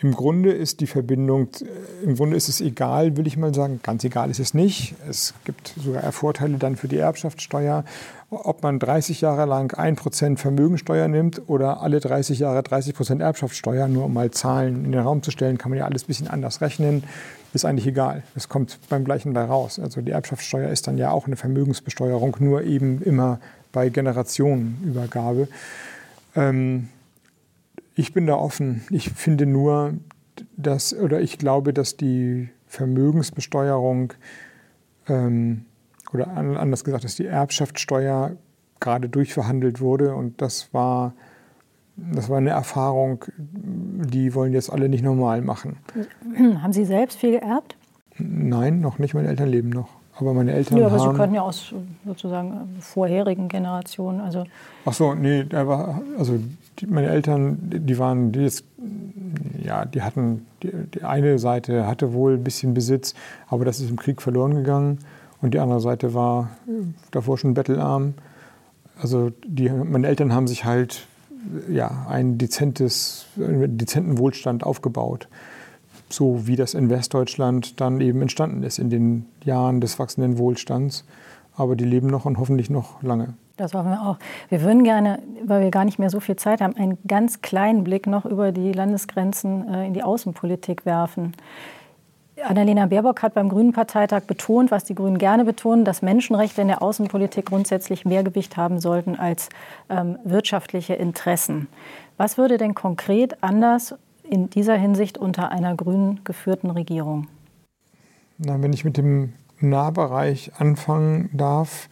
[0.00, 3.80] Im Grunde ist die Verbindung, äh, im Grunde ist es egal, will ich mal sagen.
[3.82, 4.94] Ganz egal ist es nicht.
[5.08, 7.84] Es gibt sogar Vorteile dann für die Erbschaftssteuer.
[8.30, 14.04] Ob man 30 Jahre lang 1% Vermögensteuer nimmt oder alle 30 Jahre 30% Erbschaftssteuer, nur
[14.04, 16.60] um mal Zahlen in den Raum zu stellen, kann man ja alles ein bisschen anders
[16.60, 17.02] rechnen.
[17.52, 18.22] Ist eigentlich egal.
[18.36, 19.80] Es kommt beim gleichen bei raus.
[19.80, 23.40] Also die Erbschaftssteuer ist dann ja auch eine Vermögensbesteuerung, nur eben immer
[23.72, 25.48] bei Generationenübergabe.
[26.36, 26.88] Ähm,
[27.98, 28.82] ich bin da offen.
[28.90, 29.94] Ich finde nur,
[30.56, 34.12] dass, oder ich glaube, dass die Vermögensbesteuerung
[35.08, 35.64] ähm,
[36.14, 38.36] oder anders gesagt, dass die Erbschaftssteuer
[38.78, 41.12] gerade durchverhandelt wurde und das war,
[41.96, 45.78] das war eine Erfahrung, die wollen jetzt alle nicht normal machen.
[46.62, 47.76] Haben Sie selbst viel geerbt?
[48.16, 49.14] Nein, noch nicht.
[49.14, 49.88] Meine Eltern leben noch.
[50.14, 51.12] Aber meine Eltern ja, aber haben...
[51.12, 51.74] Sie könnten ja aus
[52.04, 54.44] sozusagen vorherigen Generationen, also...
[54.84, 56.40] Ach so, nee, war, also
[56.78, 58.64] die, meine Eltern, die waren, die jetzt,
[59.62, 63.14] ja, die hatten, die, die, eine Seite hatte wohl ein bisschen Besitz,
[63.48, 64.98] aber das ist im Krieg verloren gegangen
[65.40, 66.50] und die andere Seite war
[67.10, 68.14] davor schon bettelarm.
[69.00, 71.06] Also die, meine Eltern haben sich halt
[71.70, 75.28] ja, ein dezentes, einen dezenten Wohlstand aufgebaut
[76.10, 81.04] so wie das in Westdeutschland dann eben entstanden ist in den Jahren des wachsenden Wohlstands.
[81.54, 83.34] Aber die leben noch und hoffentlich noch lange.
[83.58, 84.18] Das hoffen wir auch.
[84.48, 87.82] Wir würden gerne, weil wir gar nicht mehr so viel Zeit haben, einen ganz kleinen
[87.84, 91.34] Blick noch über die Landesgrenzen äh, in die Außenpolitik werfen.
[92.44, 96.68] Annalena Baerbock hat beim Grünen Parteitag betont, was die Grünen gerne betonen, dass Menschenrechte in
[96.68, 99.48] der Außenpolitik grundsätzlich mehr Gewicht haben sollten als
[99.88, 101.66] ähm, wirtschaftliche Interessen.
[102.16, 107.26] Was würde denn konkret anders in dieser Hinsicht unter einer grün geführten Regierung?
[108.38, 111.88] Na, wenn ich mit dem Nahbereich anfangen darf,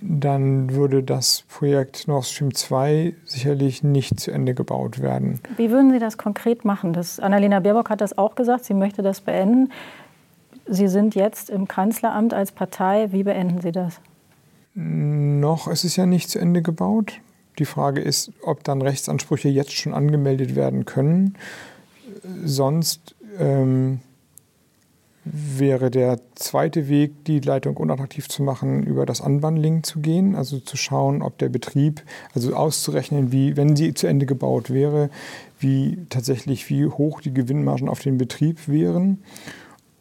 [0.00, 5.40] dann würde das Projekt Nord Stream 2 sicherlich nicht zu Ende gebaut werden.
[5.56, 6.92] Wie würden Sie das konkret machen?
[6.92, 9.72] Das, Annalena Baerbock hat das auch gesagt, sie möchte das beenden.
[10.66, 13.08] Sie sind jetzt im Kanzleramt als Partei.
[13.12, 14.00] Wie beenden Sie das?
[14.74, 17.20] Noch ist es ja nicht zu Ende gebaut.
[17.58, 21.36] Die Frage ist, ob dann Rechtsansprüche jetzt schon angemeldet werden können.
[22.44, 24.00] Sonst ähm,
[25.32, 30.58] wäre der zweite Weg, die Leitung unattraktiv zu machen, über das Unbundling zu gehen, also
[30.58, 32.02] zu schauen, ob der Betrieb,
[32.34, 35.10] also auszurechnen, wie, wenn sie zu Ende gebaut wäre,
[35.58, 39.22] wie tatsächlich, wie hoch die Gewinnmargen auf den Betrieb wären.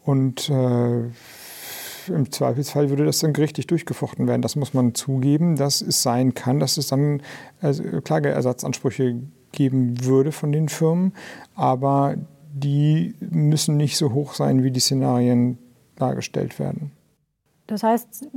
[0.03, 0.99] Und äh,
[2.07, 4.41] im Zweifelsfall würde das dann gerichtlich durchgefochten werden.
[4.41, 7.21] Das muss man zugeben, dass es sein kann, dass es dann
[7.61, 9.15] also Klageersatzansprüche
[9.51, 11.13] geben würde von den Firmen.
[11.55, 12.15] Aber
[12.59, 15.57] die müssen nicht so hoch sein, wie die Szenarien
[15.95, 16.91] dargestellt werden.
[17.67, 18.29] Das heißt,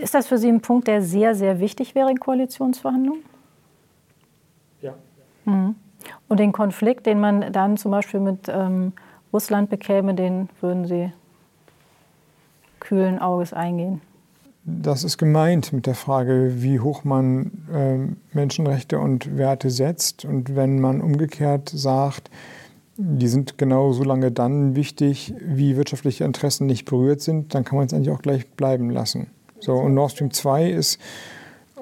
[0.00, 3.22] ist das für Sie ein Punkt, der sehr, sehr wichtig wäre in Koalitionsverhandlungen?
[4.80, 4.94] Ja.
[5.44, 5.74] Mhm.
[6.28, 8.92] Und den Konflikt, den man dann zum Beispiel mit ähm,
[9.32, 11.12] Russland bekäme, den würden Sie
[12.78, 14.00] kühlen Auges eingehen?
[14.64, 20.24] Das ist gemeint mit der Frage, wie hoch man äh, Menschenrechte und Werte setzt.
[20.24, 22.30] Und wenn man umgekehrt sagt,
[23.00, 27.78] die sind genau so lange dann wichtig, wie wirtschaftliche Interessen nicht berührt sind, dann kann
[27.78, 29.28] man es eigentlich auch gleich bleiben lassen.
[29.60, 30.98] So, und Nord Stream 2 ist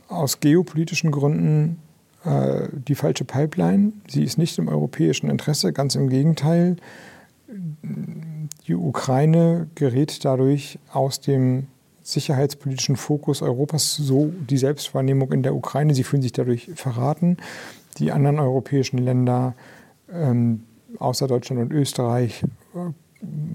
[0.08, 1.78] aus geopolitischen Gründen
[2.24, 3.92] äh, die falsche Pipeline.
[4.08, 6.76] Sie ist nicht im europäischen Interesse, ganz im Gegenteil.
[8.66, 11.68] Die Ukraine gerät dadurch aus dem
[12.02, 15.94] sicherheitspolitischen Fokus Europas so die Selbstwahrnehmung in der Ukraine.
[15.94, 17.38] Sie fühlen sich dadurch verraten.
[17.98, 19.54] Die anderen europäischen Länder
[20.12, 20.62] ähm,
[20.98, 22.42] außer Deutschland und Österreich
[22.74, 22.92] äh,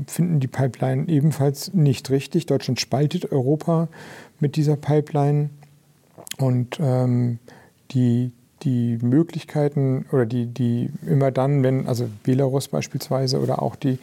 [0.07, 2.45] finden die Pipeline ebenfalls nicht richtig.
[2.45, 3.87] Deutschland spaltet Europa
[4.39, 5.49] mit dieser Pipeline
[6.37, 7.39] und ähm,
[7.91, 8.31] die,
[8.63, 13.99] die Möglichkeiten oder die, die immer dann, wenn, also Belarus beispielsweise oder auch die,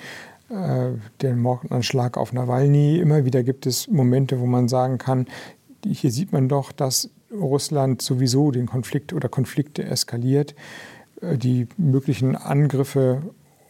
[0.50, 0.90] äh,
[1.22, 5.26] den Mordanschlag auf Nawalny, immer wieder gibt es Momente, wo man sagen kann,
[5.84, 10.54] hier sieht man doch, dass Russland sowieso den Konflikt oder Konflikte eskaliert.
[11.20, 13.22] Äh, die möglichen Angriffe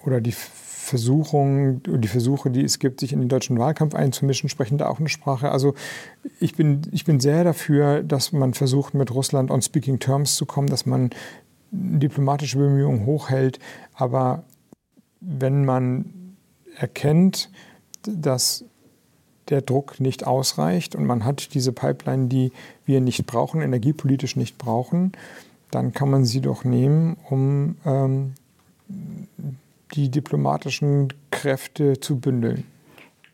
[0.05, 4.79] oder die Versuchungen, die Versuche, die es gibt, sich in den deutschen Wahlkampf einzumischen, sprechen
[4.79, 5.51] da auch eine Sprache.
[5.51, 5.75] Also
[6.41, 10.47] ich bin, ich bin sehr dafür, dass man versucht, mit Russland on speaking terms zu
[10.47, 11.11] kommen, dass man
[11.71, 13.59] diplomatische Bemühungen hochhält.
[13.95, 14.45] Aber
[15.21, 16.37] wenn man
[16.75, 17.51] erkennt,
[18.03, 18.65] dass
[19.51, 22.53] der Druck nicht ausreicht und man hat diese Pipeline, die
[22.87, 25.13] wir nicht brauchen, energiepolitisch nicht brauchen,
[25.71, 28.35] dann kann man sie doch nehmen, um ähm,
[29.95, 32.65] die diplomatischen Kräfte zu bündeln.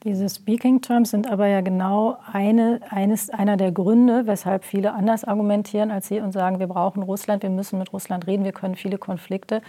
[0.04, 5.24] Diese Speaking Terms sind aber ja genau eine, eines, einer der Gründe, weshalb viele anders
[5.24, 8.74] argumentieren als Sie und sagen, wir brauchen Russland, wir müssen mit Russland reden, wir können
[8.74, 9.62] viele Konflikte,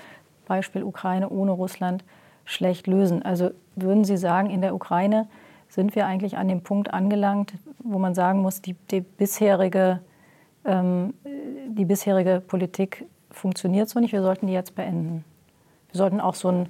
[0.45, 2.03] Beispiel Ukraine ohne Russland,
[2.43, 3.23] schlecht lösen.
[3.23, 5.27] Also würden Sie sagen, in der Ukraine
[5.69, 10.01] sind wir eigentlich an dem Punkt angelangt, wo man sagen muss, die, die bisherige
[10.65, 15.23] die bisherige Politik funktioniert so nicht, wir sollten die jetzt beenden.
[15.91, 16.69] Wir sollten auch so einen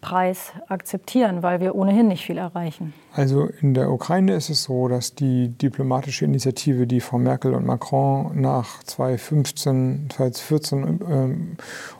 [0.00, 2.94] Preis akzeptieren, weil wir ohnehin nicht viel erreichen.
[3.14, 7.66] Also in der Ukraine ist es so, dass die diplomatische Initiative, die Frau Merkel und
[7.66, 11.56] Macron nach 2015, 2014 ähm,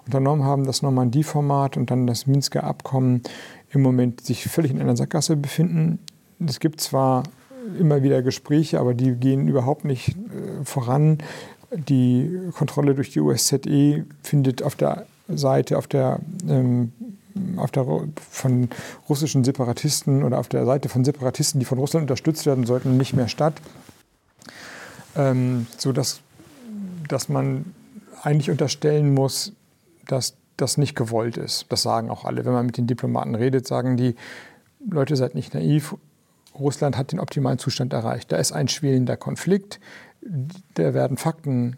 [0.07, 3.23] unternommen haben, das Normandie-Format und dann das Minsker Abkommen,
[3.71, 5.99] im Moment sich völlig in einer Sackgasse befinden.
[6.47, 7.25] Es gibt zwar
[7.79, 11.19] immer wieder Gespräche, aber die gehen überhaupt nicht äh, voran.
[11.71, 16.93] Die Kontrolle durch die USZE findet auf der Seite, auf der, ähm,
[17.57, 17.85] auf der
[18.31, 18.69] von
[19.09, 23.15] russischen Separatisten oder auf der Seite von Separatisten, die von Russland unterstützt werden sollten, nicht
[23.15, 23.55] mehr statt.
[25.17, 26.21] Ähm, sodass
[27.09, 27.75] dass man
[28.23, 29.53] eigentlich unterstellen muss,
[30.07, 31.67] dass das nicht gewollt ist.
[31.69, 32.45] Das sagen auch alle.
[32.45, 34.15] Wenn man mit den Diplomaten redet, sagen die,
[34.89, 35.97] Leute, seid nicht naiv.
[36.59, 38.33] Russland hat den optimalen Zustand erreicht.
[38.33, 39.81] Da ist ein schwelender Konflikt,
[40.75, 41.77] da werden Fakten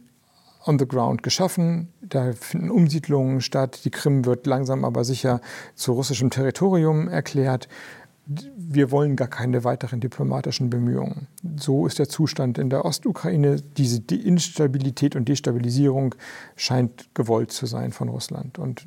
[0.65, 5.41] on the ground geschaffen, da finden Umsiedlungen statt, die Krim wird langsam aber sicher
[5.75, 7.69] zu russischem Territorium erklärt.
[8.57, 11.27] Wir wollen gar keine weiteren diplomatischen Bemühungen.
[11.59, 13.57] So ist der Zustand in der Ostukraine.
[13.77, 16.15] Diese Instabilität und Destabilisierung
[16.55, 18.59] scheint gewollt zu sein von Russland.
[18.59, 18.87] Und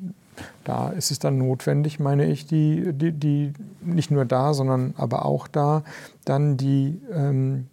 [0.64, 5.24] da ist es dann notwendig, meine ich, die, die, die nicht nur da, sondern aber
[5.24, 5.82] auch da,
[6.24, 7.66] dann die ähm,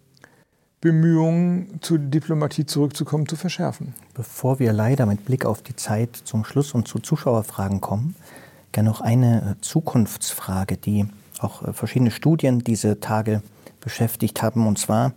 [0.80, 3.94] Bemühungen zur Diplomatie zurückzukommen, zu verschärfen.
[4.14, 8.16] Bevor wir leider mit Blick auf die Zeit zum Schluss und zu Zuschauerfragen kommen,
[8.72, 11.06] gerne noch eine äh, Zukunftsfrage, die
[11.38, 13.42] auch äh, verschiedene Studien diese Tage
[13.80, 14.66] beschäftigt haben.
[14.66, 15.12] Und zwar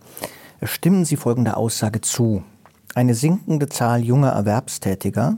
[0.60, 2.44] äh, stimmen Sie folgende Aussage zu.
[2.94, 5.36] Eine sinkende Zahl junger Erwerbstätiger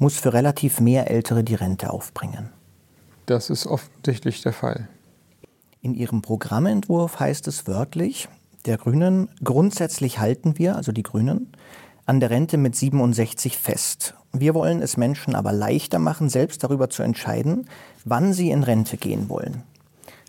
[0.00, 2.48] muss für relativ mehr Ältere die Rente aufbringen.
[3.26, 4.88] Das ist offensichtlich der Fall.
[5.82, 8.28] In Ihrem Programmentwurf heißt es wörtlich,
[8.66, 9.28] der Grünen.
[9.44, 11.52] Grundsätzlich halten wir, also die Grünen,
[12.06, 14.14] an der Rente mit 67 fest.
[14.32, 17.68] Wir wollen es Menschen aber leichter machen, selbst darüber zu entscheiden,
[18.04, 19.62] wann sie in Rente gehen wollen.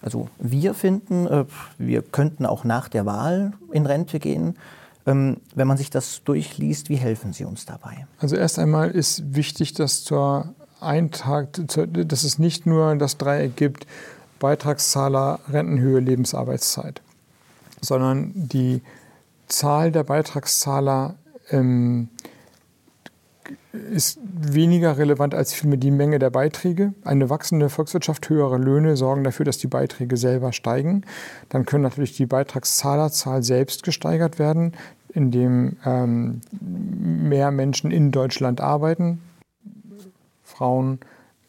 [0.01, 1.45] Also wir finden, äh,
[1.77, 4.57] wir könnten auch nach der Wahl in Rente gehen.
[5.05, 8.05] Ähm, wenn man sich das durchliest, wie helfen Sie uns dabei?
[8.19, 13.87] Also erst einmal ist wichtig, dass, zur Eintrag, dass es nicht nur das Dreieck gibt,
[14.39, 17.01] Beitragszahler, Rentenhöhe, Lebensarbeitszeit,
[17.81, 18.81] sondern die
[19.47, 21.15] Zahl der Beitragszahler
[21.49, 22.09] ähm,
[23.73, 26.93] ist weniger relevant als vielmehr die Menge der Beiträge.
[27.03, 31.03] Eine wachsende Volkswirtschaft, höhere Löhne sorgen dafür, dass die Beiträge selber steigen.
[31.49, 34.73] Dann können natürlich die Beitragszahlerzahl selbst gesteigert werden,
[35.13, 39.21] indem ähm, mehr Menschen in Deutschland arbeiten.
[40.43, 40.99] Frauen,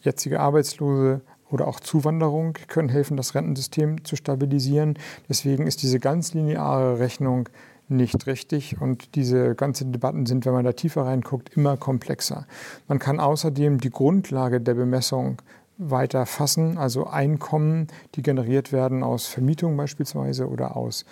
[0.00, 1.20] jetzige Arbeitslose
[1.50, 4.98] oder auch Zuwanderung können helfen, das Rentensystem zu stabilisieren.
[5.28, 7.48] Deswegen ist diese ganz lineare Rechnung
[7.92, 12.46] nicht richtig und diese ganzen Debatten sind, wenn man da tiefer reinguckt, immer komplexer.
[12.88, 15.40] Man kann außerdem die Grundlage der Bemessung
[15.78, 21.04] weiter fassen, also Einkommen, die generiert werden aus Vermietung beispielsweise oder aus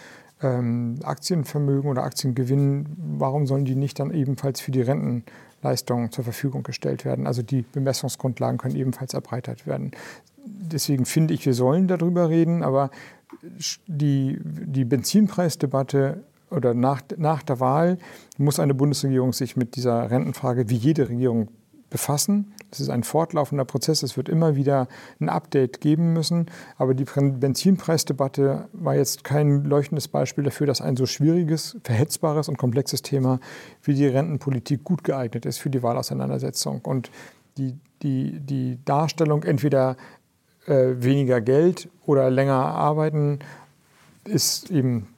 [0.42, 6.62] ähm, Aktienvermögen oder Aktiengewinnen, warum sollen die nicht dann ebenfalls für die Rentenleistungen zur Verfügung
[6.62, 7.26] gestellt werden?
[7.26, 9.90] Also die Bemessungsgrundlagen können ebenfalls erweitert werden.
[10.44, 12.90] Deswegen finde ich, wir sollen darüber reden, aber
[13.86, 17.98] die, die Benzinpreisdebatte oder nach, nach der Wahl
[18.38, 21.48] muss eine Bundesregierung sich mit dieser Rentenfrage wie jede Regierung
[21.90, 22.55] befassen.
[22.70, 24.03] Es ist ein fortlaufender Prozess.
[24.03, 24.86] Es wird immer wieder
[25.20, 26.46] ein Update geben müssen.
[26.78, 32.57] Aber die Benzinpreisdebatte war jetzt kein leuchtendes Beispiel dafür, dass ein so schwieriges, verhetzbares und
[32.57, 33.40] komplexes Thema
[33.82, 36.80] wie die Rentenpolitik gut geeignet ist für die Wahlauseinandersetzung.
[36.82, 37.11] Und
[37.59, 39.96] die, die, die Darstellung entweder
[40.66, 43.40] äh, weniger Geld oder länger arbeiten
[44.24, 45.09] ist eben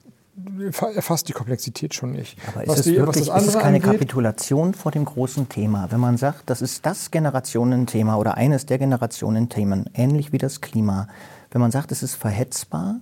[0.94, 2.38] erfasst die Komplexität schon nicht.
[2.48, 5.90] Aber ist was es die, wirklich ist es keine angeht, Kapitulation vor dem großen Thema,
[5.90, 11.08] wenn man sagt, das ist das Generationenthema oder eines der Generationenthemen, ähnlich wie das Klima,
[11.50, 12.96] wenn man sagt, es ist verhetzbar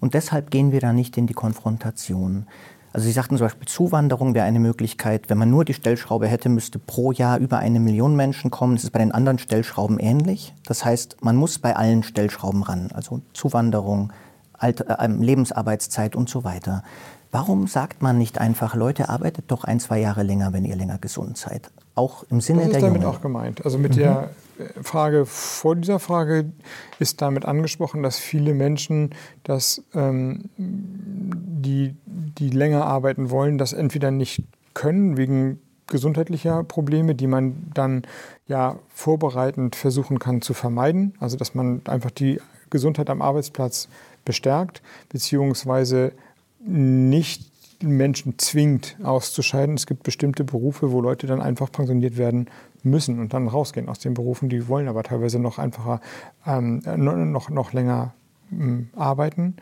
[0.00, 2.46] und deshalb gehen wir da nicht in die Konfrontation.
[2.92, 5.28] Also Sie sagten zum Beispiel, Zuwanderung wäre eine Möglichkeit.
[5.28, 8.76] Wenn man nur die Stellschraube hätte, müsste pro Jahr über eine Million Menschen kommen.
[8.76, 10.54] Das ist bei den anderen Stellschrauben ähnlich.
[10.64, 12.90] Das heißt, man muss bei allen Stellschrauben ran.
[12.94, 14.10] Also Zuwanderung,
[14.58, 16.82] Alter, äh, Lebensarbeitszeit und so weiter.
[17.30, 20.98] Warum sagt man nicht einfach, Leute, arbeitet doch ein, zwei Jahre länger, wenn ihr länger
[20.98, 21.70] gesund seid?
[21.94, 23.16] Auch im Sinne der Das ist damit Jungen.
[23.16, 23.64] auch gemeint.
[23.64, 23.98] Also mit mhm.
[23.98, 26.52] der äh, Frage vor dieser Frage
[26.98, 34.10] ist damit angesprochen, dass viele Menschen, dass, ähm, die, die länger arbeiten wollen, das entweder
[34.10, 38.02] nicht können wegen gesundheitlicher Probleme, die man dann
[38.46, 41.14] ja vorbereitend versuchen kann zu vermeiden.
[41.18, 42.40] Also dass man einfach die
[42.70, 43.88] Gesundheit am Arbeitsplatz
[44.24, 46.12] bestärkt, beziehungsweise
[46.60, 47.50] nicht
[47.82, 49.76] Menschen zwingt auszuscheiden.
[49.76, 52.48] Es gibt bestimmte Berufe, wo Leute dann einfach pensioniert werden
[52.82, 54.48] müssen und dann rausgehen aus den Berufen.
[54.48, 56.00] Die wollen aber teilweise noch einfacher,
[56.46, 58.14] ähm, noch, noch länger
[58.50, 59.56] ähm, arbeiten,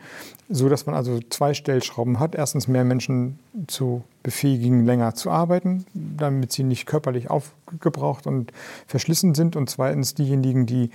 [0.49, 2.35] so dass man also zwei Stellschrauben hat.
[2.35, 8.51] Erstens mehr Menschen zu befähigen, länger zu arbeiten, damit sie nicht körperlich aufgebraucht und
[8.87, 9.55] verschlissen sind.
[9.55, 10.89] Und zweitens diejenigen, die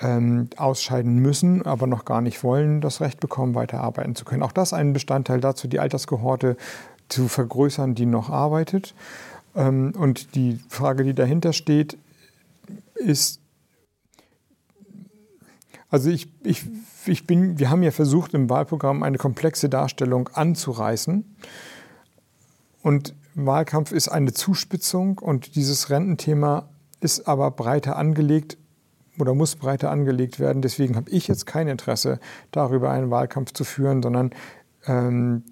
[0.00, 4.42] ähm, ausscheiden müssen, aber noch gar nicht wollen, das Recht bekommen, weiterarbeiten zu können.
[4.42, 6.56] Auch das ein Bestandteil dazu, die Alterskohorte
[7.08, 8.94] zu vergrößern, die noch arbeitet.
[9.56, 11.98] Ähm, und die Frage, die dahinter steht,
[12.94, 13.40] ist,
[15.90, 16.64] also ich, ich,
[17.06, 21.24] ich bin, wir haben ja versucht, im Wahlprogramm eine komplexe Darstellung anzureißen.
[22.82, 26.68] Und Wahlkampf ist eine Zuspitzung und dieses Rententhema
[27.00, 28.58] ist aber breiter angelegt
[29.20, 30.62] oder muss breiter angelegt werden.
[30.62, 34.30] Deswegen habe ich jetzt kein Interesse, darüber einen Wahlkampf zu führen, sondern
[34.86, 35.44] ähm,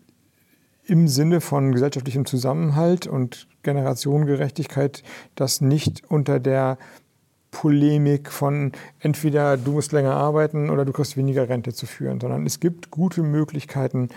[0.84, 5.02] im Sinne von gesellschaftlichem Zusammenhalt und Generationengerechtigkeit
[5.34, 6.78] das nicht unter der
[7.50, 12.44] Polemik von entweder du musst länger arbeiten oder du kriegst weniger Rente zu führen, sondern
[12.46, 14.10] es gibt gute Möglichkeiten,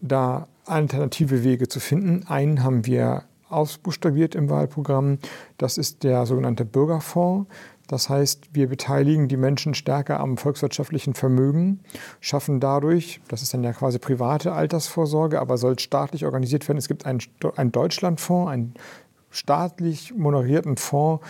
[0.00, 2.24] da alternative Wege zu finden.
[2.26, 5.18] Einen haben wir ausbuchstabiert im Wahlprogramm.
[5.58, 7.48] Das ist der sogenannte Bürgerfonds.
[7.88, 11.80] Das heißt, wir beteiligen die Menschen stärker am volkswirtschaftlichen Vermögen,
[12.20, 16.78] schaffen dadurch, das ist dann ja quasi private Altersvorsorge, aber soll staatlich organisiert werden.
[16.78, 17.20] Es gibt einen,
[17.56, 18.74] einen Deutschlandfonds, einen
[19.30, 21.24] staatlich moderierten Fonds,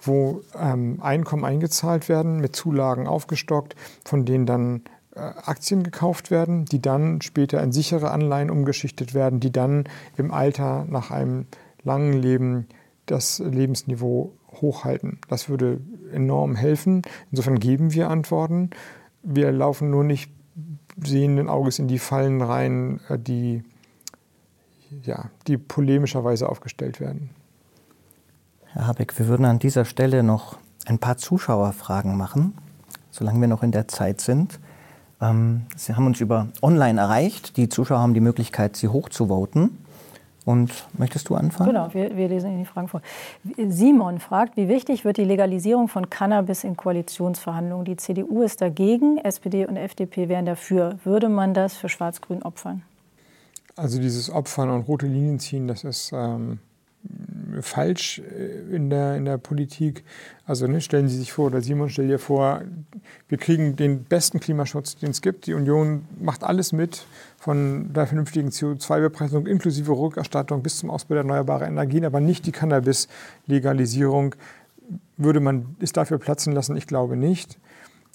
[0.00, 4.82] wo ähm, Einkommen eingezahlt werden, mit Zulagen aufgestockt, von denen dann
[5.14, 9.84] äh, Aktien gekauft werden, die dann später in sichere Anleihen umgeschichtet werden, die dann
[10.16, 11.46] im Alter nach einem
[11.82, 12.66] langen Leben
[13.06, 15.18] das Lebensniveau hochhalten.
[15.28, 15.80] Das würde
[16.12, 17.02] enorm helfen.
[17.30, 18.70] Insofern geben wir Antworten.
[19.22, 20.30] Wir laufen nur nicht
[21.02, 23.62] sehenden Auges in die Fallen rein, äh, die,
[25.02, 27.30] ja, die polemischerweise aufgestellt werden.
[28.72, 32.54] Herr Habeck, wir würden an dieser Stelle noch ein paar Zuschauerfragen machen,
[33.10, 34.58] solange wir noch in der Zeit sind.
[35.20, 37.56] Ähm, sie haben uns über online erreicht.
[37.56, 39.78] Die Zuschauer haben die Möglichkeit, sie hochzuvoten.
[40.48, 41.68] Und möchtest du anfangen?
[41.68, 43.02] Genau, wir, wir lesen Ihnen die Fragen vor.
[43.68, 47.84] Simon fragt, wie wichtig wird die Legalisierung von Cannabis in Koalitionsverhandlungen?
[47.84, 50.98] Die CDU ist dagegen, SPD und FDP wären dafür.
[51.04, 52.80] Würde man das für Schwarz-Grün opfern?
[53.76, 56.60] Also dieses Opfern und rote Linien ziehen, das ist ähm,
[57.60, 60.04] falsch äh, in der, in der Politik.
[60.46, 62.62] Also ne, stellen Sie sich vor, oder Simon, stell dir vor,
[63.28, 65.46] wir kriegen den besten Klimaschutz, den es gibt.
[65.46, 67.06] Die Union macht alles mit,
[67.38, 72.52] von der vernünftigen CO2-Bepreisung inklusive Rückerstattung bis zum Ausbau der erneuerbaren Energien, aber nicht die
[72.52, 74.34] Cannabis-Legalisierung.
[75.16, 76.76] Würde man es dafür platzen lassen?
[76.76, 77.58] Ich glaube nicht.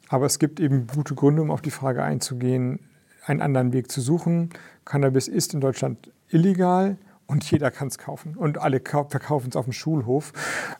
[0.10, 2.80] Aber es gibt eben gute Gründe, um auf die Frage einzugehen,
[3.26, 4.50] einen anderen Weg zu suchen.
[4.86, 9.66] Cannabis ist in Deutschland illegal und jeder kann es kaufen und alle verkaufen es auf
[9.66, 10.34] dem Schulhof.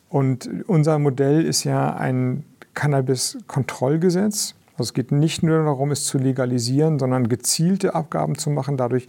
[0.08, 4.54] Und unser Modell ist ja ein Cannabis-Kontrollgesetz.
[4.72, 9.06] Also es geht nicht nur darum, es zu legalisieren, sondern gezielte Abgaben zu machen, dadurch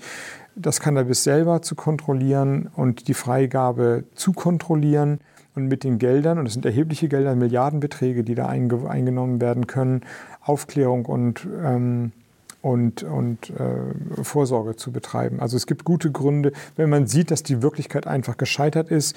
[0.55, 5.19] das Cannabis selber zu kontrollieren und die Freigabe zu kontrollieren
[5.55, 10.01] und mit den Geldern, und es sind erhebliche Gelder, Milliardenbeträge, die da eingenommen werden können,
[10.41, 12.11] Aufklärung und ähm,
[12.66, 15.39] und, und äh, Vorsorge zu betreiben.
[15.39, 19.16] Also es gibt gute Gründe, wenn man sieht, dass die Wirklichkeit einfach gescheitert ist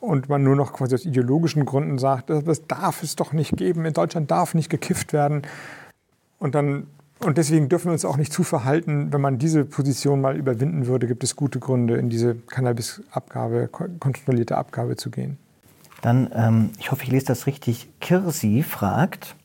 [0.00, 3.86] und man nur noch quasi aus ideologischen Gründen sagt, das darf es doch nicht geben,
[3.86, 5.42] in Deutschland darf nicht gekifft werden.
[6.38, 6.88] Und dann
[7.24, 10.86] und deswegen dürfen wir uns auch nicht zu verhalten, wenn man diese Position mal überwinden
[10.86, 15.38] würde, gibt es gute Gründe, in diese Cannabis-Abgabe, kontrollierte Abgabe zu gehen.
[16.00, 17.90] Dann, ähm, ich hoffe, ich lese das richtig.
[18.00, 19.36] Kirsi fragt,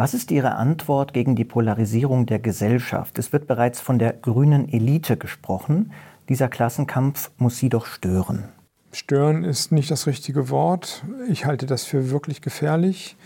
[0.00, 3.18] was ist Ihre Antwort gegen die Polarisierung der Gesellschaft?
[3.18, 5.92] Es wird bereits von der grünen Elite gesprochen.
[6.30, 8.44] Dieser Klassenkampf muss Sie doch stören.
[8.92, 11.04] Stören ist nicht das richtige Wort.
[11.28, 13.18] Ich halte das für wirklich gefährlich.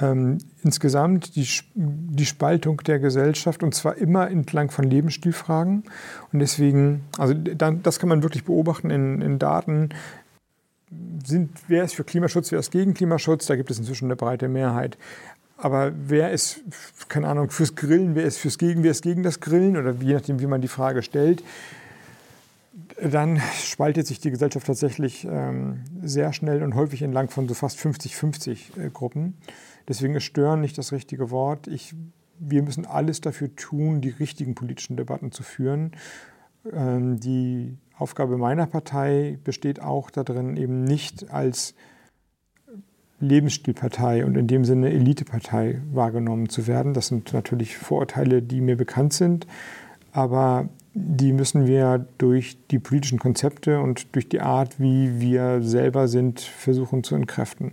[0.00, 1.46] Ähm, insgesamt die,
[1.76, 5.84] die Spaltung der Gesellschaft und zwar immer entlang von Lebensstilfragen.
[6.32, 9.90] Und deswegen, also das kann man wirklich beobachten in, in Daten.
[11.24, 13.46] Sind, wer ist für Klimaschutz, wer ist gegen Klimaschutz?
[13.46, 14.98] Da gibt es inzwischen eine breite Mehrheit.
[15.60, 16.60] Aber wer ist,
[17.08, 20.14] keine Ahnung, fürs Grillen, wer ist fürs Gegen, wer ist gegen das Grillen oder je
[20.14, 21.42] nachdem, wie man die Frage stellt,
[23.02, 27.78] dann spaltet sich die Gesellschaft tatsächlich ähm, sehr schnell und häufig entlang von so fast
[27.78, 29.36] 50-50 äh, Gruppen.
[29.88, 31.66] Deswegen ist Stören nicht das richtige Wort.
[31.66, 31.92] Ich,
[32.38, 35.92] wir müssen alles dafür tun, die richtigen politischen Debatten zu führen.
[36.72, 41.74] Ähm, die Aufgabe meiner Partei besteht auch darin, eben nicht als
[43.20, 46.94] Lebensstilpartei und in dem Sinne Elitepartei wahrgenommen zu werden.
[46.94, 49.46] Das sind natürlich Vorurteile, die mir bekannt sind,
[50.12, 56.08] aber die müssen wir durch die politischen Konzepte und durch die Art, wie wir selber
[56.08, 57.72] sind, versuchen zu entkräften.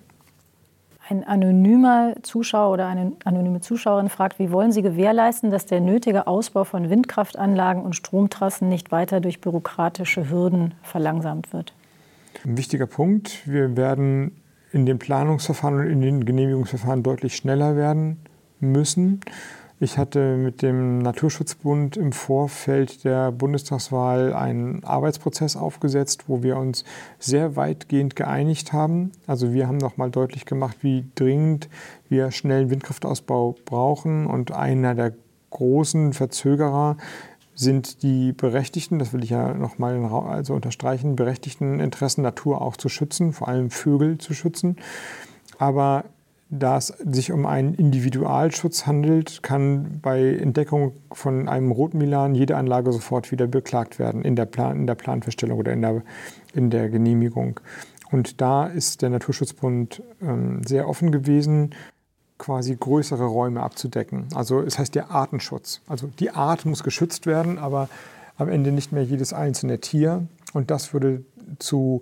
[1.07, 6.25] Ein anonymer Zuschauer oder eine anonyme Zuschauerin fragt, wie wollen Sie gewährleisten, dass der nötige
[6.25, 11.73] Ausbau von Windkraftanlagen und Stromtrassen nicht weiter durch bürokratische Hürden verlangsamt wird?
[12.43, 13.47] Ein wichtiger Punkt.
[13.47, 14.31] Wir werden
[14.75, 18.17] in den Planungsverfahren und in den Genehmigungsverfahren deutlich schneller werden
[18.59, 19.21] müssen.
[19.79, 26.83] Ich hatte mit dem Naturschutzbund im Vorfeld der Bundestagswahl einen Arbeitsprozess aufgesetzt, wo wir uns
[27.19, 29.13] sehr weitgehend geeinigt haben.
[29.27, 31.69] Also wir haben nochmal deutlich gemacht, wie dringend
[32.09, 34.27] wir schnellen Windkraftausbau brauchen.
[34.27, 35.13] Und einer der
[35.51, 36.97] großen Verzögerer
[37.55, 42.89] sind die berechtigten, das will ich ja nochmal also unterstreichen, berechtigten Interessen Natur auch zu
[42.89, 44.75] schützen, vor allem Vögel zu schützen.
[45.57, 46.05] Aber
[46.49, 52.91] da es sich um einen Individualschutz handelt, kann bei Entdeckung von einem Rotmilan jede Anlage
[52.91, 56.03] sofort wieder beklagt werden in der, Plan, in der Planfeststellung oder in der,
[56.53, 57.59] in der Genehmigung.
[58.11, 61.71] Und da ist der Naturschutzbund ähm, sehr offen gewesen
[62.37, 64.27] quasi größere Räume abzudecken.
[64.35, 65.81] Also es heißt der Artenschutz.
[65.87, 67.89] Also die Art muss geschützt werden, aber
[68.37, 70.27] am Ende nicht mehr jedes einzelne Tier.
[70.53, 71.23] Und das würde
[71.59, 72.01] zu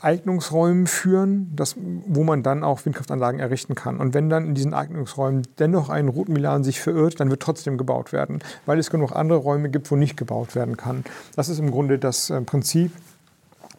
[0.00, 1.76] Eignungsräumen führen, das,
[2.06, 3.98] wo man dann auch Windkraftanlagen errichten kann.
[3.98, 8.12] Und wenn dann in diesen Eignungsräumen dennoch ein Rotmilan sich verirrt, dann wird trotzdem gebaut
[8.12, 11.04] werden, weil es genug andere Räume gibt, wo nicht gebaut werden kann.
[11.36, 12.92] Das ist im Grunde das äh, Prinzip.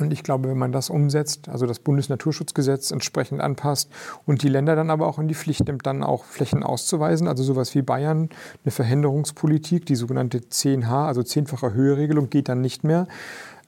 [0.02, 3.92] Und ich glaube, wenn man das umsetzt, also das Bundesnaturschutzgesetz entsprechend anpasst
[4.26, 7.44] und die Länder dann aber auch in die Pflicht nimmt, dann auch Flächen auszuweisen, also
[7.44, 8.30] sowas wie Bayern,
[8.64, 13.08] eine Verhinderungspolitik, die sogenannte 10H, also zehnfache Höheregelung, geht dann nicht mehr,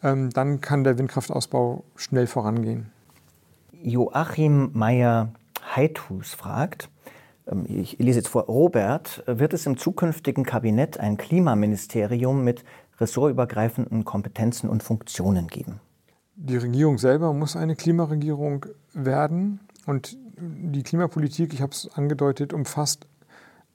[0.02, 2.92] ähm, dann kann der Windkraftausbau schnell vorangehen.
[3.84, 6.90] Joachim Meyer-Heithus fragt,
[7.48, 12.64] ähm, ich lese jetzt vor, Robert, wird es im zukünftigen Kabinett ein Klimaministerium mit
[13.00, 15.80] ressortübergreifenden Kompetenzen und Funktionen geben?
[16.46, 23.08] Die Regierung selber muss eine Klimaregierung werden und die Klimapolitik, ich habe es angedeutet, umfasst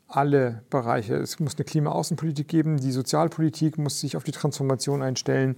[0.06, 1.14] alle Bereiche.
[1.14, 5.54] Es muss eine Klimaaußenpolitik geben, die Sozialpolitik muss sich auf die Transformation einstellen,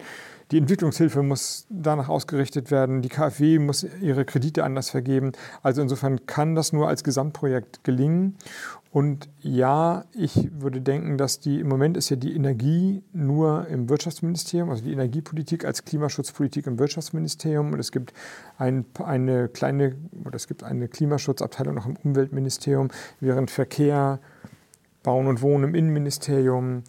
[0.51, 5.33] die Entwicklungshilfe muss danach ausgerichtet werden, die KfW muss ihre Kredite anders vergeben.
[5.63, 8.37] Also insofern kann das nur als Gesamtprojekt gelingen.
[8.93, 13.89] Und ja, ich würde denken, dass die im Moment ist ja die Energie nur im
[13.89, 17.73] Wirtschaftsministerium, also die Energiepolitik als Klimaschutzpolitik im Wirtschaftsministerium.
[17.73, 18.13] Und es gibt
[18.59, 19.95] ein, eine kleine
[20.25, 22.89] oder es gibt eine Klimaschutzabteilung noch im Umweltministerium,
[23.21, 24.19] während Verkehr,
[25.05, 26.83] Bauen und Wohnen im Innenministerium,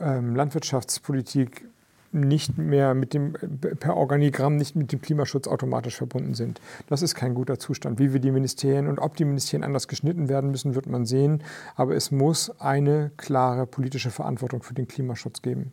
[0.00, 1.68] ähm, Landwirtschaftspolitik
[2.14, 3.34] nicht mehr mit dem,
[3.80, 6.60] per Organigramm nicht mit dem Klimaschutz automatisch verbunden sind.
[6.86, 7.98] Das ist kein guter Zustand.
[7.98, 11.42] Wie wir die Ministerien und ob die Ministerien anders geschnitten werden müssen, wird man sehen.
[11.74, 15.72] Aber es muss eine klare politische Verantwortung für den Klimaschutz geben.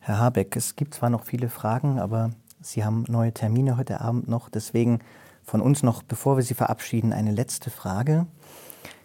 [0.00, 2.30] Herr Habeck, es gibt zwar noch viele Fragen, aber
[2.60, 4.48] Sie haben neue Termine heute Abend noch.
[4.48, 5.00] Deswegen
[5.42, 8.26] von uns noch, bevor wir Sie verabschieden, eine letzte Frage.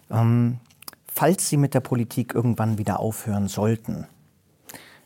[0.09, 0.59] Ähm,
[1.05, 4.07] falls Sie mit der Politik irgendwann wieder aufhören sollten,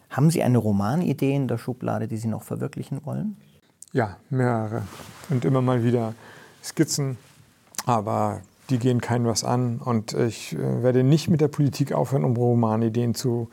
[0.10, 3.38] haben Sie eine Romanidee in der Schublade, die Sie noch verwirklichen wollen?
[3.94, 4.84] Ja, mehrere.
[5.30, 6.14] Und immer mal wieder
[6.64, 7.18] Skizzen.
[7.86, 9.80] Aber die gehen keinem was an.
[9.80, 13.50] Und ich äh, werde nicht mit der Politik aufhören, um Romanideen zu,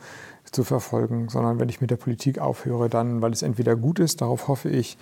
[0.51, 4.21] zu verfolgen, sondern wenn ich mit der Politik aufhöre, dann, weil es entweder gut ist,
[4.21, 4.97] darauf hoffe ich,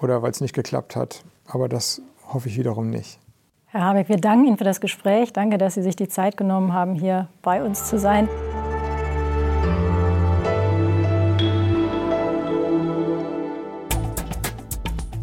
[0.00, 1.24] oder weil es nicht geklappt hat.
[1.46, 2.00] Aber das
[2.32, 3.18] hoffe ich wiederum nicht.
[3.66, 5.32] Herr Habeck, wir danken Ihnen für das Gespräch.
[5.32, 8.28] Danke, dass Sie sich die Zeit genommen haben, hier bei uns zu sein.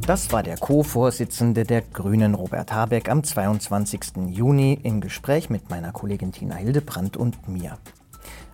[0.06, 4.28] Das war der Co-Vorsitzende der Grünen Robert Habeck am 22.
[4.28, 7.78] Juni im Gespräch mit meiner Kollegin Tina Hildebrandt und mir.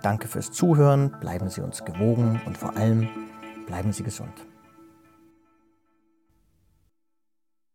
[0.02, 3.10] Danke fürs Zuhören, bleiben Sie uns gewogen und vor allem
[3.68, 4.49] bleiben Sie gesund.